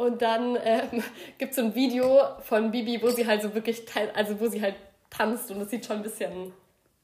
[0.00, 1.02] Und dann ähm,
[1.38, 3.82] gibt es so ein Video von Bibi, wo sie halt so wirklich,
[4.14, 4.76] also wo sie halt
[5.10, 6.54] tanzt und das sieht schon ein bisschen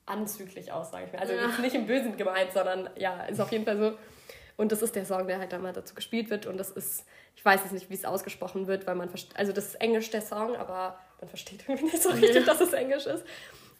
[0.06, 1.18] anzüglich aus, sage ich mal.
[1.18, 1.58] Also Ja.
[1.60, 3.98] nicht im Bösen gemeint, sondern ja, ist auf jeden Fall so.
[4.56, 7.04] Und das ist der Song, der halt dann mal dazu gespielt wird und das ist,
[7.34, 10.08] ich weiß jetzt nicht, wie es ausgesprochen wird, weil man versteht, also das ist Englisch
[10.08, 13.26] der Song, aber man versteht irgendwie nicht so richtig, dass es Englisch ist.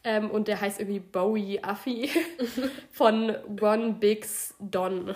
[0.04, 2.10] Ähm, und der heißt irgendwie Bowie Affy
[2.92, 3.30] von
[3.62, 5.14] Ron Biggs Don.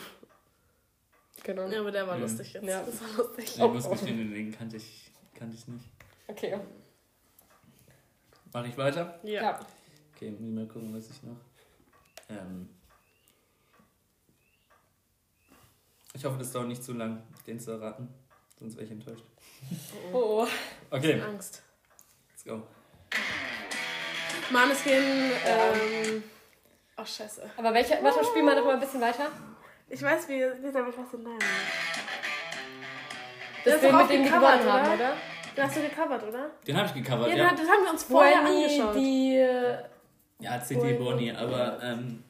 [1.43, 1.69] Genau.
[1.69, 2.23] ja, aber der war Mhm.
[2.23, 2.65] lustig jetzt.
[2.65, 2.83] Ja.
[2.83, 3.45] Das war lustig.
[3.57, 5.85] Ich muss gestehen, den kannte ich, kannte ich nicht.
[6.29, 6.59] Okay.
[8.53, 9.19] Mache ich weiter?
[9.23, 9.43] Ja.
[9.43, 9.61] Ja.
[10.15, 11.37] Okay, muss ich mal gucken, was ich noch.
[12.29, 12.69] Ähm
[16.15, 18.09] ich hoffe, das dauert nicht zu lang, den zu erraten.
[18.59, 19.25] Sonst wäre ich enttäuscht.
[20.13, 20.47] Oh.
[20.91, 21.63] Okay, Angst.
[22.33, 22.63] let's go.
[24.51, 25.03] Maneskin,
[25.47, 26.23] ähm.
[26.97, 27.51] Oh, scheiße.
[27.57, 29.31] Aber welche, warte, spiel mal noch mal ein bisschen weiter.
[29.91, 31.39] Ich weiß, wie, wie soll ich was denn nennen?
[33.65, 34.95] Das ist Bild, doch mit dem wir aufgecovert, gewonnen haben, oder?
[34.95, 35.17] oder?
[35.57, 36.51] Den hast du gecovert, oder?
[36.67, 37.51] Den habe ich gecovert, Ja, ja.
[37.51, 38.95] das haben wir uns vorher Bonnie, angeschaut.
[38.97, 39.37] die.
[39.37, 39.79] äh,
[40.41, 42.23] Ja, CD Bonnie, aber ähm,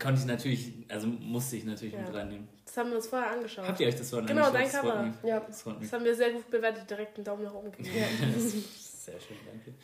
[0.00, 2.00] konnte ich natürlich, also musste ich natürlich Ja.
[2.00, 2.48] mit reinnehmen.
[2.66, 3.66] Das haben wir uns vorher angeschaut.
[3.66, 4.60] Habt ihr euch das vorhin Genau, angeschaut?
[4.60, 5.02] dein Das freut Cover.
[5.02, 5.14] mich.
[5.24, 5.40] Ja.
[5.40, 5.64] Das.
[5.80, 7.94] Das haben wir sehr gut bewertet, direkt einen Daumen nach oben gegeben.
[9.02, 9.74] Sehr schön, danke.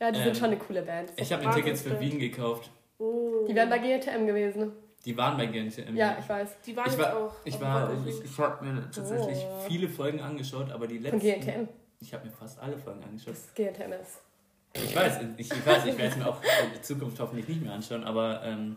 [0.00, 1.10] Ja, die Ähm, sind schon eine coole Band.
[1.16, 1.98] Ich habe mir Tickets für.
[1.98, 2.70] Wien gekauft.
[2.98, 3.44] Oh.
[3.48, 4.72] Die wären bei GTM gewesen.
[5.08, 5.96] Die waren bei GNTM.
[5.96, 6.60] Ja, ich weiß.
[6.66, 7.34] Die waren Ich jetzt war, auch.
[7.42, 9.60] ich, war, ich, ich habe mir tatsächlich Oh.
[9.66, 11.40] viele Folgen angeschaut, aber die Von letzten.
[11.40, 11.68] GTM.
[12.00, 13.32] Ich habe mir fast alle Folgen angeschaut.
[13.32, 14.20] Das GTM ist.
[14.74, 16.42] Ich weiß, ich, ich weiß, ich werde es mir auch
[16.74, 18.76] in Zukunft hoffentlich nicht mehr anschauen, aber ähm,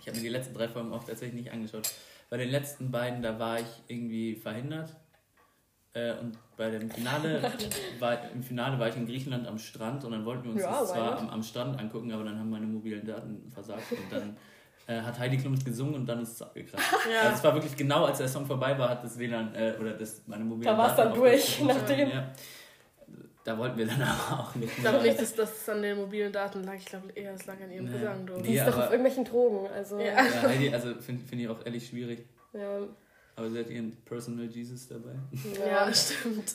[0.00, 1.86] ich habe mir die letzten drei Folgen auch tatsächlich nicht angeschaut.
[2.30, 4.96] Bei den letzten beiden, da war ich irgendwie verhindert.
[5.92, 7.42] Äh, und bei dem Finale,
[7.98, 10.80] war, im Finale war ich in Griechenland am Strand und dann wollten wir uns Ja,
[10.80, 14.34] das zwar am, am Strand angucken, aber dann haben meine mobilen Daten versagt und dann
[14.86, 16.84] äh, hat Heidi Klum gesungen und dann ist es abgekratzt.
[17.12, 17.22] Ja.
[17.22, 19.92] Also es war wirklich genau, als der Song vorbei war, hat das WLAN äh, oder
[19.92, 22.10] das meine mobilen Da war's Daten dann durch, nachdem.
[22.10, 22.32] Ja.
[23.44, 26.32] Da wollten wir dann aber auch nicht Ich glaube nicht, dass das an den mobilen
[26.32, 26.74] Daten lag.
[26.74, 27.92] Ich glaube eher, es lag an ihrem Nee.
[27.98, 28.26] Gesang.
[28.26, 28.34] Du.
[28.34, 28.42] Nee.
[28.42, 29.68] Die ist doch auf irgendwelchen Drogen.
[29.68, 29.98] Also.
[29.98, 30.24] Ja.
[30.24, 32.24] Ja, Heidi, also finde find ich auch ehrlich schwierig.
[32.52, 32.80] Ja.
[33.34, 35.14] Aber sie hat ihren Personal Jesus dabei.
[35.66, 36.54] Ja, stimmt.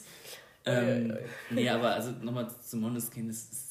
[0.66, 1.18] Ähm,
[1.50, 3.67] nee, aber also nochmal zu Måneskin, das ist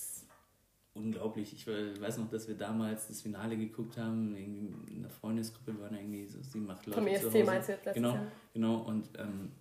[0.97, 1.53] unglaublich.
[1.53, 4.35] Ich weiß noch, dass wir damals das Finale geguckt haben.
[4.37, 7.45] Irgendwie in der Freundesgruppe waren irgendwie so sieben, acht Leute Vom zu ESC Hause.
[7.45, 8.27] meinst du jetzt letztes Genau, Jahr?
[8.55, 8.75] genau.
[8.79, 9.53] Und ähm,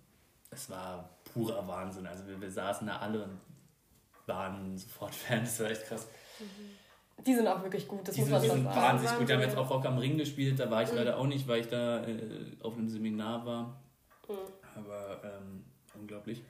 [0.50, 2.06] es war purer Wahnsinn.
[2.06, 3.38] Also wir, wir saßen da alle und
[4.26, 5.56] waren sofort Fans.
[5.56, 6.08] Das war echt krass.
[7.26, 8.80] Die sind auch wirklich gut, das Die muss sind, man die schon sind sagen.
[8.80, 9.28] wahnsinnig gut.
[9.28, 10.60] Die haben jetzt auch Rock am Ring gespielt.
[10.60, 12.20] Da war ich leider auch nicht, weil ich da äh,
[12.62, 13.80] auf einem Seminar war.
[14.28, 14.34] Mhm.
[14.76, 15.64] Aber ähm,
[15.98, 16.42] unglaublich.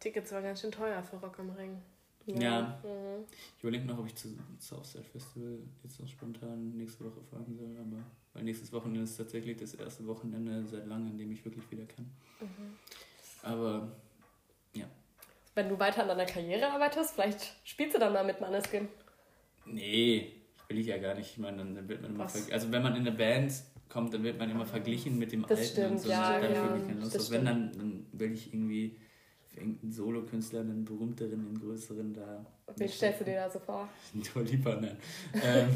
[0.00, 1.80] Tickets waren ganz schön teuer für Rock am Ring.
[2.26, 2.80] Ja.
[2.82, 3.24] Mhm.
[3.56, 7.76] Ich überlege noch, ob ich zu Southside Festival jetzt noch spontan nächste Woche fahren soll.
[7.78, 11.70] Aber weil nächstes Wochenende ist tatsächlich das erste Wochenende seit langem, in dem ich wirklich
[11.70, 12.10] wieder kann.
[12.40, 12.76] Mhm.
[13.42, 13.88] Aber
[15.56, 18.88] Wenn du weiter an deiner Karriere arbeitest, vielleicht spielst du dann mal mit Maneskin.
[19.66, 20.32] nee,
[20.68, 21.30] will ich ja gar nicht.
[21.30, 23.52] Ich meine, dann wird man immer Also wenn man in eine Band
[23.88, 26.10] kommt, dann wird man immer verglichen mit dem Das Alten stimmt, und so.
[26.10, 27.30] ja, da habe ich ja, wirklich keine Lust.
[27.30, 28.96] Wenn, dann, dann will ich irgendwie
[29.56, 32.44] irgendeinen Solokünstler, einen berühmteren, einen größeren da.
[32.76, 33.88] Wen stellst du dir da so vor?
[34.14, 34.96] Dua Lipa, nein.
[35.42, 35.68] ähm,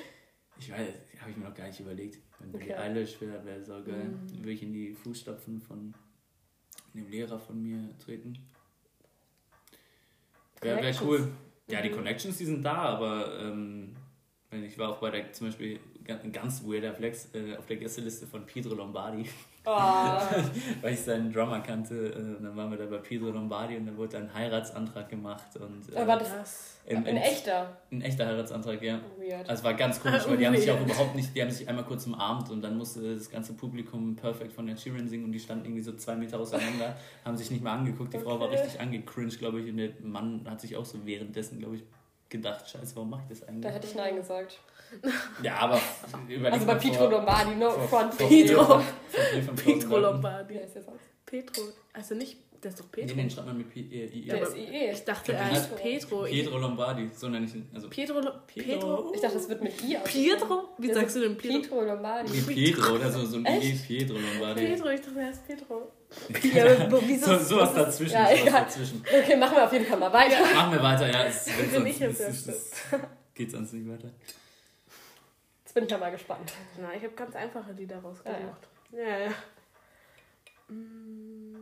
[0.58, 0.88] ich weiß,
[1.20, 2.18] habe ich mir noch gar nicht überlegt.
[2.38, 2.74] Wenn Billie Okay.
[2.82, 4.04] Eilish wäre, wäre so geil.
[4.08, 4.38] Mhm.
[4.38, 5.94] Würde ich in die Fußstapfen von
[6.94, 8.36] dem Lehrer von mir treten.
[10.60, 11.32] Wäre wär cool.
[11.68, 11.94] Ja, die Mhm.
[11.94, 13.96] Connections, die sind da, aber ähm,
[14.50, 18.26] ich war auch bei der, zum Beispiel, ein ganz weirder Flex, äh, auf der Gästeliste
[18.26, 19.28] von Pietro Lombardi,
[19.66, 19.70] Oh,
[20.82, 21.94] weil ich seinen Drummer kannte.
[21.94, 25.56] Äh, dann waren wir da bei Pietro Lombardi und dann wurde ein Heiratsantrag gemacht.
[25.56, 26.72] Und, äh, Aber das- Krass.
[26.86, 27.76] in, ein echter.
[27.90, 29.00] ein echter Heiratsantrag, ja.
[29.18, 29.48] Weird.
[29.50, 31.84] Also war ganz komisch, weil die haben sich auch überhaupt nicht, die haben sich einmal
[31.84, 35.40] kurz umarmt und dann musste das ganze Publikum perfekt von der Sheeran singen und die
[35.40, 38.14] standen irgendwie so zwei Meter auseinander, haben sich nicht mal angeguckt.
[38.14, 38.60] Die Frau war Okay.
[38.60, 41.82] richtig angecringed, glaube ich, und der Mann hat sich auch so währenddessen, glaube ich,
[42.28, 43.74] gedacht, scheiße, warum mache ich das Da eigentlich?
[43.74, 44.60] hätte ich Nein gesagt.
[45.42, 45.80] Ja, aber
[46.50, 48.14] Also bei Pietro vor- Lombardi, no vor- front.
[48.14, 48.64] vor Pietro.
[48.64, 48.82] vor
[49.56, 49.76] vier.
[49.80, 50.54] Wie Lombardi.
[50.54, 51.00] heißt der sonst?
[51.26, 51.62] Petro.
[51.92, 53.16] Also nicht, der ist doch Nee, Petro.
[53.16, 54.90] den schreibt man mit P äh, I, Der ist IE.
[54.92, 56.22] Ich dachte, er heißt Petro.
[56.22, 57.68] Pietro Lombardi, so nenne ich ihn.
[57.74, 58.20] Also Pietro.
[58.46, 59.12] Petro.
[59.14, 59.96] Ich dachte, das wird mit I.
[60.04, 60.68] Pietro?
[60.78, 61.58] Wie Ja, so sagst du denn Pietro?
[61.60, 62.32] Pietro Lombardi.
[62.32, 63.86] wie Pietro oder so, so ein I, Echt?
[63.86, 64.66] Pietro Lombardi.
[64.66, 65.92] Petro, ich dachte, er heißt Petro.
[66.54, 67.36] Ja, wieso?
[67.36, 68.52] So, sowas dazwischen, Ja, sowas egal.
[68.62, 69.02] dazwischen.
[69.04, 70.40] Okay, machen wir auf jeden Fall mal weiter.
[70.54, 71.24] Machen wir weiter, ja.
[71.24, 72.72] Es, wenn Bin sonst, ich jetzt es, es, erst.
[72.92, 73.00] es,
[73.34, 74.10] geht sonst nicht weiter.
[75.76, 76.54] Bin ich ja mal gespannt.
[76.80, 78.34] Na, ich habe ganz einfache Lieder rausgesucht.
[78.34, 79.30] Ah, Ja, ja.
[80.68, 81.60] Mm.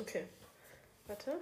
[0.00, 0.24] Okay.
[1.06, 1.34] Warte.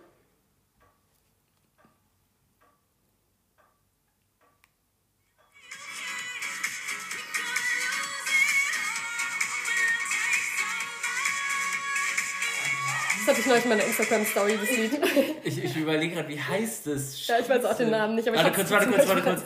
[13.16, 15.00] Das hatte ich neulich in meiner Instagram-Story, das Lied.
[15.42, 17.26] Ich, ich überlege gerade, wie heißt das?
[17.26, 19.42] Ja, ich weiß auch den Namen nicht, aber ich Warte kurz, warte kurz, warte kurz.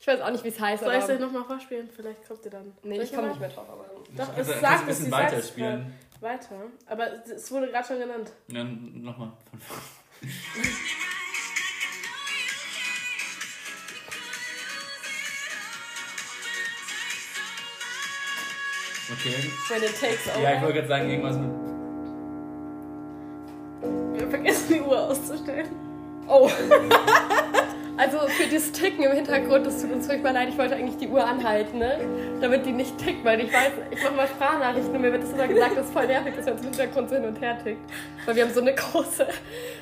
[0.00, 1.88] Ich weiß auch nicht, wie es heißt, Soll ich es euch nochmal vorspielen?
[1.94, 2.72] Vielleicht kommt ihr dann.
[2.82, 3.86] Nee, Soll ich komme nicht mehr drauf, aber...
[4.14, 5.94] Doch, Also, es sagt ein bisschen weiter spielen.
[6.20, 6.56] Weiter.
[6.86, 8.30] Aber es wurde gerade schon genannt.
[8.48, 9.32] Ja, nochmal.
[19.12, 19.50] Okay.
[19.68, 20.40] When it takes over.
[20.42, 21.73] Ja, ich wollte gerade sagen, irgendwas mit.
[24.94, 25.68] Uhr auszustellen.
[26.28, 26.50] Oh.
[27.96, 30.48] Also für das Ticken im Hintergrund, das tut uns furchtbar leid.
[30.48, 32.00] Ich wollte eigentlich die Uhr anhalten, ne?
[32.40, 35.30] damit die nicht tickt, weil ich weiß, ich mache mal Sprachnachrichten und mir wird das
[35.30, 37.56] immer gesagt, dass es voll nervig ist, wenn es im Hintergrund so hin und her
[37.62, 37.78] tickt.
[38.26, 39.28] Weil wir haben so eine große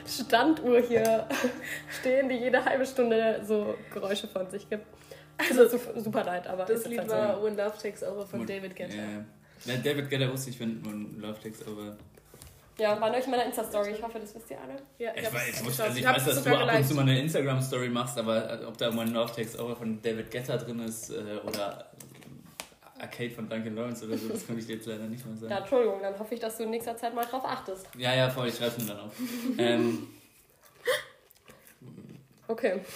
[0.07, 1.27] Standuhr hier
[2.01, 4.85] stehen, die jede halbe Stunde so Geräusche von sich gibt.
[5.39, 7.17] Also su- super leid, aber Das ist Lied halt so.
[7.17, 8.93] war When Love Takes Over von David Guetta.
[8.95, 9.73] Ja.
[9.73, 11.97] Ja, David Guetta wusste ich, wenn man Love Takes Over.
[12.83, 13.93] Ja, war neulich in meiner Insta-Story.
[13.93, 14.75] Ich hoffe, das wisst ihr alle.
[14.99, 15.67] Ja, Ich, weiß, ich, geschaut.
[15.67, 16.89] wusste, also ich hab's weiß, dass du ab und geliked.
[16.89, 20.03] zu mal eine Instagram-Story machst, aber äh, ob da mal ein Love Takes Over von
[20.03, 21.91] David Guetta drin ist äh, oder
[22.99, 25.41] Arcade von Duncan Lawrence oder so, das kann ich dir jetzt leider nicht mehr Ja,
[25.41, 25.55] sagen.
[25.63, 27.87] Entschuldigung, dann hoffe ich, dass du in nächster Zeit mal drauf achtest.
[27.97, 29.13] Ja, ja, voll, ich schreibe ihn dann auf.
[29.59, 30.09] ähm,
[32.49, 32.81] Okay.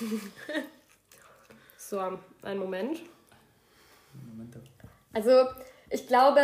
[1.78, 3.00] So, einen Moment.
[4.34, 4.56] Moment.
[5.12, 5.44] Also,
[5.88, 6.40] ich glaube,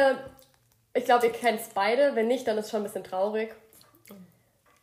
[0.94, 2.14] ich glaube, ihr kennt es beide.
[2.14, 3.54] Wenn nicht, dann ist es schon ein bisschen traurig.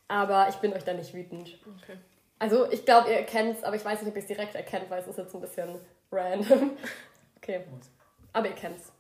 [0.08, 1.58] Aber ich bin euch da nicht wütend.
[1.84, 1.98] Okay.
[2.40, 4.90] Also, ich glaube, ihr kennt es, aber ich weiß nicht, ob ihr es direkt erkennt,
[4.90, 5.80] weil es ist jetzt ein bisschen
[6.12, 6.78] random.
[7.42, 7.64] Okay.
[8.34, 8.92] Aber ihr kennt es.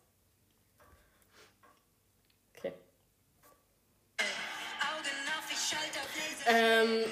[2.57, 2.73] Okay.
[6.47, 7.03] Ähm,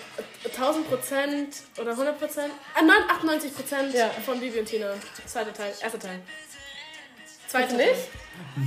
[0.46, 2.54] 1000 Prozent oder 100 Prozent?
[2.74, 4.10] Ah, nein, 98 Prozent Ja.
[4.10, 4.94] von Bibi und Tina.
[5.28, 6.22] Zweiter Teil, erster Teil.
[7.48, 8.10] Zweite nicht?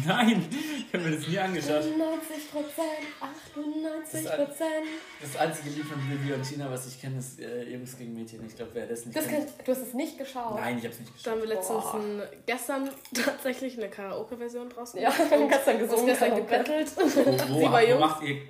[0.07, 0.49] Nein,
[0.89, 1.85] ich habe mir das nie angeschaut.
[1.97, 4.87] 90 Prozent, 98 Das Prozent.
[5.21, 8.45] Das einzige Lied von Bibi und Tina, was ich kenne, ist äh, Jungs gegen Mädchen.
[8.47, 9.47] Ich glaube, wer das nicht Das kennt.
[9.47, 10.57] kann, du hast es nicht geschaut.
[10.57, 11.33] Nein, ich habe es nicht Da geschaut.
[11.33, 12.91] haben wir letztens ein, gestern
[13.25, 15.01] tatsächlich eine Karaoke-Version draußen.
[15.01, 16.07] Ja, wir haben gestern gesungen.
[16.07, 16.91] gestern gebettelt.
[16.97, 17.03] Wo,
[17.55, 18.01] wo, Sie war wo jung.
[18.01, 18.43] macht ihr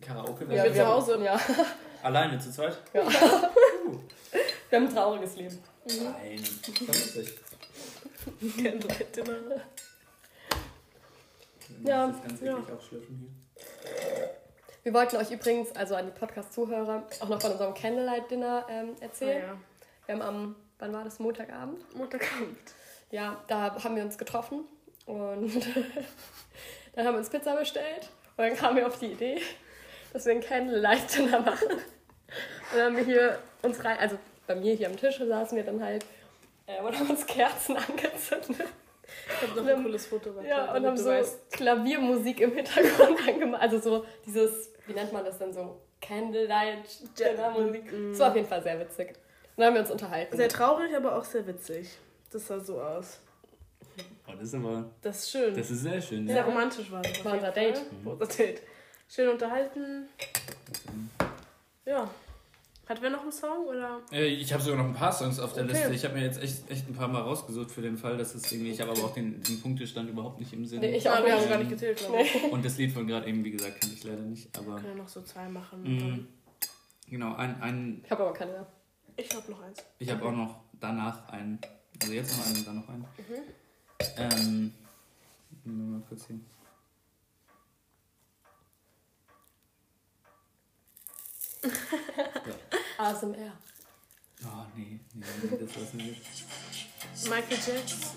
[0.00, 0.44] Karaoke?
[0.54, 1.20] Ja, wir zu Hause.
[1.24, 1.40] Ja,
[2.02, 2.78] Alleine, zu zweit?
[2.92, 3.02] wir
[4.78, 5.58] haben ein trauriges Leben.
[5.86, 7.34] Nein, vernünftig.
[8.56, 9.36] Candlelight Dinner.
[11.84, 12.56] Ja, Das ganz ja.
[12.58, 12.78] hier.
[14.82, 19.02] Wir wollten euch übrigens, also an die Podcast-Zuhörer, auch noch von unserem Candlelight-Dinner ähm, Ah,
[19.04, 19.42] erzählen.
[19.42, 19.56] ja.
[20.06, 21.94] Wir haben am, wann war das, Montagabend?
[21.94, 22.58] Montagabend.
[23.10, 24.64] Ja, da haben wir uns getroffen
[25.06, 25.52] und
[26.94, 29.40] dann haben wir uns Pizza bestellt und dann kamen wir auf die Idee,
[30.12, 31.68] dass wir ein Candlelight-Dinner machen.
[31.72, 35.64] Und dann haben wir hier uns rein, also bei mir hier am Tisch saßen wir
[35.64, 36.04] dann halt
[36.78, 38.66] äh, und haben uns Kerzen angezündet.
[39.42, 40.34] Ich habe noch ein cooles Foto.
[40.34, 41.50] warte, Ja, und haben so weißt.
[41.52, 43.62] Klaviermusik im Hintergrund angemacht.
[43.62, 45.80] Also so dieses, wie nennt man das denn so?
[46.00, 47.92] Candlelight Dinner Musik.
[47.92, 48.10] Mm.
[48.10, 49.08] Das war auf jeden Fall sehr witzig.
[49.08, 49.16] Und
[49.56, 50.36] dann haben wir uns unterhalten.
[50.36, 51.90] Sehr traurig, aber auch sehr witzig.
[52.32, 53.20] Das sah so aus.
[54.26, 54.90] Oh, das ist aber.
[55.02, 55.54] Das ist schön.
[55.54, 56.26] Das ist sehr schön.
[56.26, 56.44] sehr Ja.
[56.44, 57.24] romantisch war das.
[57.24, 57.50] War unser.
[57.50, 57.80] Date.
[58.04, 58.62] War Unser Date.
[59.08, 60.08] Schön unterhalten.
[61.84, 62.08] Ja.
[62.90, 64.00] Hat wer noch einen Song oder?
[64.10, 65.74] Äh, Ich habe sogar noch ein paar Songs auf der Okay.
[65.74, 65.94] Liste.
[65.94, 68.50] Ich habe mir jetzt echt, echt ein paar Mal rausgesucht für den Fall, dass es
[68.50, 68.72] irgendwie.
[68.72, 70.80] Ich habe aber auch den, den Punktestand überhaupt nicht im Sinn.
[70.80, 72.42] Nee, ich Ja, auch wir haben gar nicht gezählt, glaube ich.
[72.52, 74.48] Und das Lied von gerade eben, wie gesagt, kann ich leider nicht.
[74.58, 75.84] Aber Wir können ja noch so zwei machen.
[75.84, 76.18] mh,
[77.08, 78.66] genau, ein, ein, Ich habe aber keine mehr.
[79.16, 79.84] Ich habe noch eins.
[80.00, 81.60] ich habe auch noch danach einen.
[82.02, 83.04] Also jetzt noch einen und dann noch einen.
[83.18, 83.34] Mhm.
[84.16, 84.74] Ähm,
[85.64, 86.44] nehmen wir mal kurz hin.
[93.00, 93.52] ASMR.
[94.44, 97.28] Oh, nee, nee, nee das lassen wir jetzt.
[97.28, 98.10] Michael Jackson.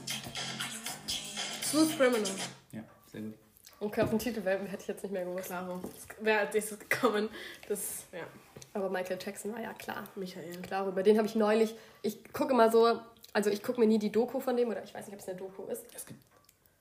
[1.63, 2.32] Smooth Criminal.
[2.72, 3.34] Ja, sehr gut.
[3.80, 5.48] Okay, auf den Titel hätte ich jetzt nicht mehr gewusst.
[5.48, 5.82] Klaro.
[6.19, 7.30] Wer als nächstes gekommen?
[7.67, 8.26] Das, ja,
[8.74, 10.04] Aber Michael Jackson war ja klar.
[10.15, 10.62] Michael.
[10.62, 11.76] Klar, über den habe ich neulich.
[12.02, 13.00] Ich gucke immer so,
[13.32, 15.28] also ich gucke mir nie die Doku von dem, oder ich weiß nicht, ob es
[15.28, 15.84] eine Doku ist.
[15.96, 16.22] Es gibt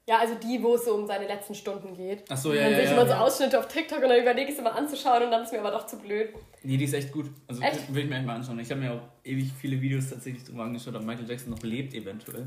[0.09, 2.25] Ja, also die, wo es so um seine letzten Stunden geht.
[2.29, 2.97] Ach so, ja, dann ja, sehe ich ja.
[3.01, 5.53] immer so Ausschnitte auf TikTok und dann überlege ich es immer anzuschauen und dann ist
[5.53, 6.31] mir aber doch zu blöd.
[6.65, 7.27] Nee, die ist echt gut.
[7.47, 7.95] Also Echt?
[7.95, 8.59] will ich mir echt mal anschauen.
[8.59, 11.95] Ich habe mir auch ewig viele Videos tatsächlich drüber angeschaut, ob Michael Jackson noch lebt
[11.95, 12.47] eventuell.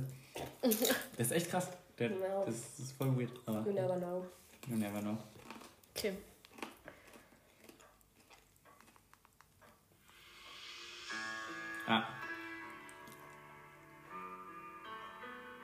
[1.18, 1.70] Das ist echt krass.
[1.98, 2.44] Der, Genau.
[2.46, 3.32] das, ist voll weird.
[3.46, 4.26] Aber You never know.
[4.68, 5.18] you never know.
[5.96, 6.12] Okay.
[11.88, 12.04] Ah.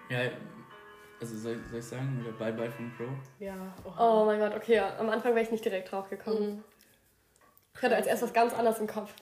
[0.09, 0.19] Ja,
[1.21, 3.09] also soll, soll ich sagen, oder Bye Bye von Crow?
[3.39, 3.73] Ja.
[3.97, 4.97] Oh mein Gott, okay, ja.
[4.97, 6.55] am Anfang wäre ich nicht direkt drauf gekommen.
[6.57, 6.63] Mhm.
[7.75, 9.13] Ich hatte als erstes was ganz anderes im Kopf.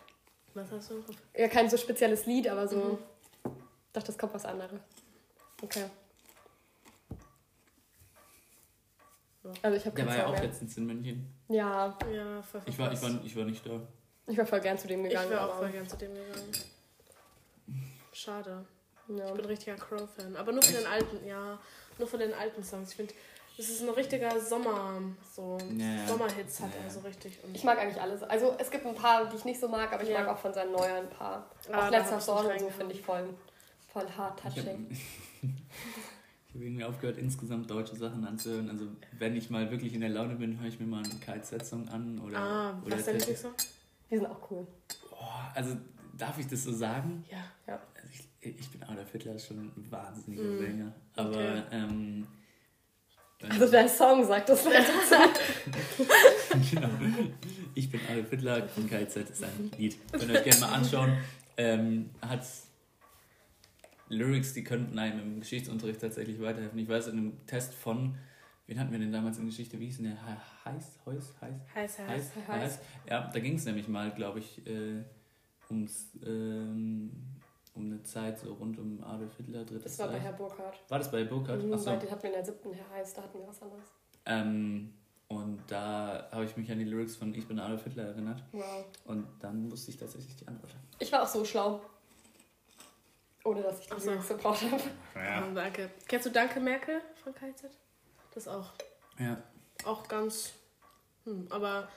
[0.54, 1.18] Was hast du im Kopf?
[1.36, 2.78] Ja, kein so spezielles Lied, aber so.
[2.78, 2.98] Mhm.
[3.46, 4.80] Ich dachte, es kommt was anderes.
[5.62, 5.86] Okay.
[9.62, 10.44] Also ich habe Der war ja auch mehr.
[10.44, 11.34] letztens in München.
[11.48, 13.82] Ja, Ja, voll Ich war, ich war, ich war nicht da.
[14.28, 15.30] ich war voll gern zu dem Ich gegangen.
[15.32, 16.52] wäre auch aber- voll gern zu dem gegangen.
[18.14, 18.66] Schade.
[19.08, 19.26] ja.
[19.26, 20.36] Ich bin ein richtiger Crow-Fan.
[20.36, 21.58] Aber nur von den alten, ja,
[22.00, 22.90] nur von den alten Songs.
[22.92, 23.14] Ich finde,
[23.58, 25.02] das ist ein richtiger Sommer,
[25.36, 26.08] so Ja.
[26.08, 27.44] Sommerhits hat Ja, er so richtig.
[27.44, 28.24] Und Ich mag eigentlich alles.
[28.24, 30.20] Also es gibt ein paar, die ich nicht so mag, aber ich Ja.
[30.20, 31.46] mag auch von seinen neuen ein paar.
[31.72, 33.30] Ah, auch letzter Song und so finde ich voll,
[33.92, 34.88] voll hart Ich habe touching.
[35.42, 38.70] ich hab irgendwie aufgehört, insgesamt deutsche Sachen anzuhören.
[38.70, 41.90] Also, wenn ich mal wirklich in der Laune bin, höre ich mir mal einen KZ-Song
[41.90, 42.20] an.
[42.26, 43.18] Oder, ah, oder was ist Tete.
[43.18, 43.52] Lieblingssong?
[44.10, 44.66] Die sind auch cool.
[45.10, 45.76] Boah, also,
[46.20, 47.26] darf ich das so sagen?
[47.32, 47.44] Ja.
[47.68, 47.82] Ja.
[47.96, 48.08] Also
[48.42, 50.60] ich, ich bin Adolf Hitler ist schon ein wahnsinniger Mm.
[50.60, 50.94] Sänger.
[51.16, 51.62] Aber, Okay.
[51.72, 52.28] ähm.
[53.50, 54.66] Also der Song sagt das
[56.72, 56.90] genau.
[57.74, 59.98] Ich bin Adolf Hitler von KZ ist ein Lied.
[60.12, 61.18] Könnt ihr euch gerne mal anschauen.
[61.56, 62.46] Ähm, hat
[64.10, 66.78] Lyrics, die könnten einem im Geschichtsunterricht tatsächlich weiterhelfen.
[66.80, 68.16] Ich weiß, in einem Test von,
[68.68, 69.80] wen hatten wir denn damals in Geschichte?
[69.80, 70.16] Wie hieß denn der?
[70.16, 71.00] He- Heiß?
[71.06, 71.34] Heus?
[71.42, 71.54] Heiß?
[71.76, 72.08] Heiß, heiß.
[72.10, 72.32] Heiß?
[72.48, 72.62] Heiß.
[72.64, 72.80] Heiß?
[73.10, 75.04] Ja, da ging es nämlich mal, glaube ich, äh,
[75.70, 77.12] ums, ähm,
[77.74, 80.20] um eine Zeit so rund um Adolf Hitler, drittes Das war bei.
[80.20, 80.80] Herr Burkhardt.
[80.90, 81.64] War das bei Burkhardt?
[81.64, 81.96] Mhm, Achso.
[81.96, 83.86] Den hatten wir in der siebten Herr heißt, da hatten wir was anderes.
[84.26, 84.94] Ähm,
[85.28, 88.44] und da habe ich mich an die Lyrics von Ich bin Adolf Hitler erinnert.
[88.52, 88.86] Wow.
[89.06, 90.72] Und dann wusste ich tatsächlich die Antwort.
[90.98, 91.82] Ich war auch so schlau.
[93.46, 94.10] Ohne dass ich die so.
[94.10, 94.82] Lyrics gebraucht habe.
[95.16, 95.48] Ja.
[95.52, 95.92] danke.
[96.08, 97.70] Kennst du Danke Merkel von KZ?
[98.34, 98.72] Das auch.
[99.20, 99.38] Ja.
[99.86, 100.54] Auch ganz.
[101.26, 101.88] Hm, aber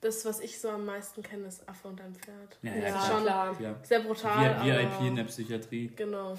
[0.00, 2.58] das, was ich so am meisten kenne, ist Affe und ein Pferd.
[2.62, 3.20] Ja, Ja, ja, klar.
[3.22, 3.60] klar.
[3.60, 3.74] Ja.
[3.82, 4.64] Sehr brutal.
[4.64, 5.92] Wir, aber VIP in der Psychiatrie.
[5.96, 6.36] Genau.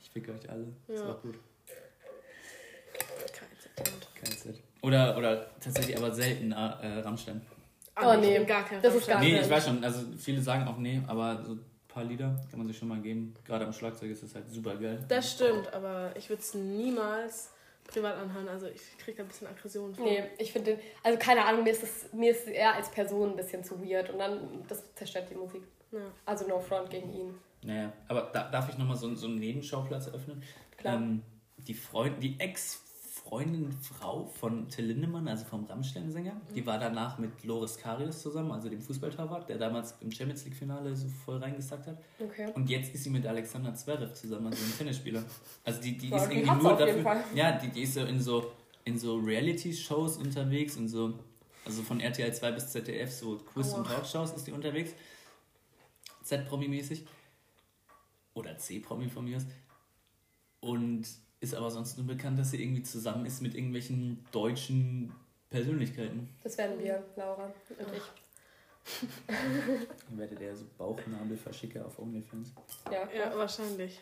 [0.00, 0.66] Ich fick euch alle.
[0.88, 1.08] Das Ja.
[1.08, 1.38] war gut.
[3.32, 4.24] KZ.
[4.24, 4.60] KZ.
[4.82, 7.40] Oder, oder tatsächlich aber selten äh, Rammstein.
[7.94, 8.42] Ah, Oh, nee.
[8.44, 9.20] gar kein Das ist gar.
[9.20, 9.44] Nee, nicht.
[9.44, 9.82] ich weiß schon.
[9.84, 13.00] Also viele sagen auch nee, aber so ein paar Lieder kann man sich schon mal
[13.00, 13.34] geben.
[13.44, 15.04] Gerade am Schlagzeug ist das halt super geil.
[15.08, 17.50] Das stimmt, aber ich würde es niemals
[17.86, 18.48] privat anhören.
[18.48, 20.04] Also ich kriege da ein bisschen Aggression von.
[20.04, 23.30] Nee, ich finde den, also keine Ahnung, mir ist, das, mir ist er als Person
[23.30, 25.62] ein bisschen zu weird und dann, das zerstört die Musik.
[25.92, 26.00] Ja.
[26.26, 27.34] Also no front gegen ihn.
[27.62, 30.42] Naja, aber da, darf ich nochmal so, so einen Nebenschauplatz eröffnen?
[30.76, 30.96] Klar.
[30.96, 31.22] Ähm,
[31.56, 32.38] die Freund, die
[33.24, 38.52] Ex-Freundin, Frau von Till Lindemann, also vom Rammstein-Sänger, die war danach mit Loris Karius zusammen,
[38.52, 41.98] also dem Fußballtorwart, der damals im Champions League-Finale so voll reingesackt hat.
[42.18, 42.52] Okay.
[42.54, 45.24] Und jetzt ist sie mit Alexander Zverev zusammen, also einem Tennisspieler.
[45.64, 47.24] Also die, die Boah, ist irgendwie nur dafür.
[47.34, 48.52] Ja, die, die ist so in so
[48.84, 51.18] in so Reality-Shows unterwegs und so,
[51.64, 53.94] also von RTL 2 bis ZDF, so Quiz- und Aua.
[53.94, 54.92] Talkshows ist die unterwegs.
[56.22, 57.06] Z-Promi-mäßig.
[58.34, 59.46] Oder C-Promi von mir aus.
[60.60, 61.06] Und
[61.40, 65.12] ist aber sonst nur bekannt, dass sie irgendwie zusammen ist mit irgendwelchen deutschen
[65.50, 66.28] Persönlichkeiten.
[66.42, 68.02] Das werden wir, Laura und ich.
[69.26, 72.52] Dann werdet ihr so Bauchnabel verschicke auf OnlyFans.
[72.90, 74.00] Ja, Ja, wahrscheinlich.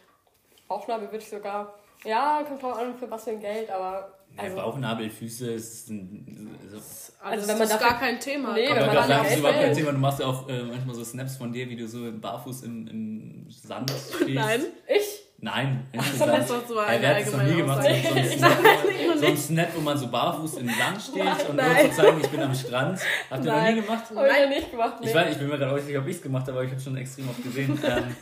[0.69, 4.19] Bauchnabel würde ich sogar Ja, kommt drauf an, für was für ein Geld, aber.
[4.37, 6.77] Ja, Also, Bauchnabel, Füße ist ein, so.
[6.77, 8.55] Also, Also wenn man das ist dafür- gar kein Thema.
[8.55, 9.75] Nee, Kann wenn Aber man man das da gar ist Geld überhaupt kein.
[9.77, 9.93] Thema.
[9.93, 12.87] Du machst ja auch äh, manchmal so Snaps von dir, wie du so barfuß im,
[12.89, 14.29] im Sand stehst.
[14.35, 14.63] Nein.
[14.89, 15.12] ich?
[15.45, 17.83] Nein, war so Äh, eine wer hat das noch nie gemacht?
[17.83, 21.57] So, so, ein Snap, so ein Snap, wo man so barfuß im Sand steht und
[21.57, 21.91] nur Nein.
[21.91, 23.01] zu zeigen, ich bin am Strand.
[23.29, 23.75] Habt ihr noch Nein.
[23.75, 24.05] nie gemacht?
[24.09, 24.95] Ich noch nicht gemacht.
[25.01, 25.09] Nee.
[25.09, 26.65] Ich, weiß, ich bin mir gerade auch nicht sicher, ob ich es gemacht habe, aber
[26.65, 27.77] ich habe schon extrem oft gesehen.
[27.93, 28.17] Ähm,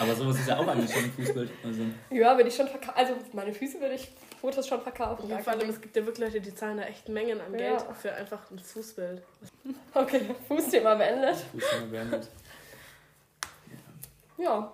[0.00, 1.50] aber sowas ist ja auch eigentlich schon ein Fußbild.
[1.64, 2.98] Also, Ja, würde ich schon verkaufen.
[2.98, 5.30] Also, meine Füße würde ich Fotos schon verkaufen.
[5.30, 7.58] Ja, vor allem, es gibt ja wirklich Leute, die zahlen da echt Mengen an Ja.
[7.58, 9.22] Geld für einfach ein Fußbild.
[9.94, 11.36] Okay, Fußthema beendet.
[11.52, 12.28] Fußball beendet.
[14.36, 14.70] Ja.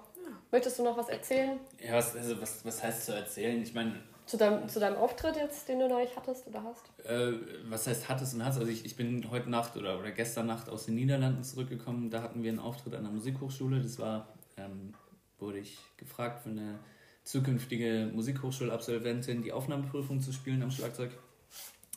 [0.52, 3.60] Möchtest du noch was erzählen Ja, was, also was, was heißt zu erzählen?
[3.62, 3.94] Ich meine,
[4.26, 7.06] zu deinem, zu deinem Auftritt jetzt, den du neulich hattest oder hast?
[7.06, 7.32] Äh,
[7.68, 8.58] was heißt hattest und hast?
[8.58, 12.10] Also ich, ich bin heute Nacht oder, oder gestern Nacht aus den Niederlanden zurückgekommen.
[12.10, 13.80] Da hatten wir einen Auftritt an der Musikhochschule.
[13.80, 14.94] Das war, ähm,
[15.38, 16.78] wurde ich gefragt für eine
[17.24, 21.12] zukünftige Musikhochschulabsolventin die Aufnahmeprüfung zu spielen am Schlagzeug.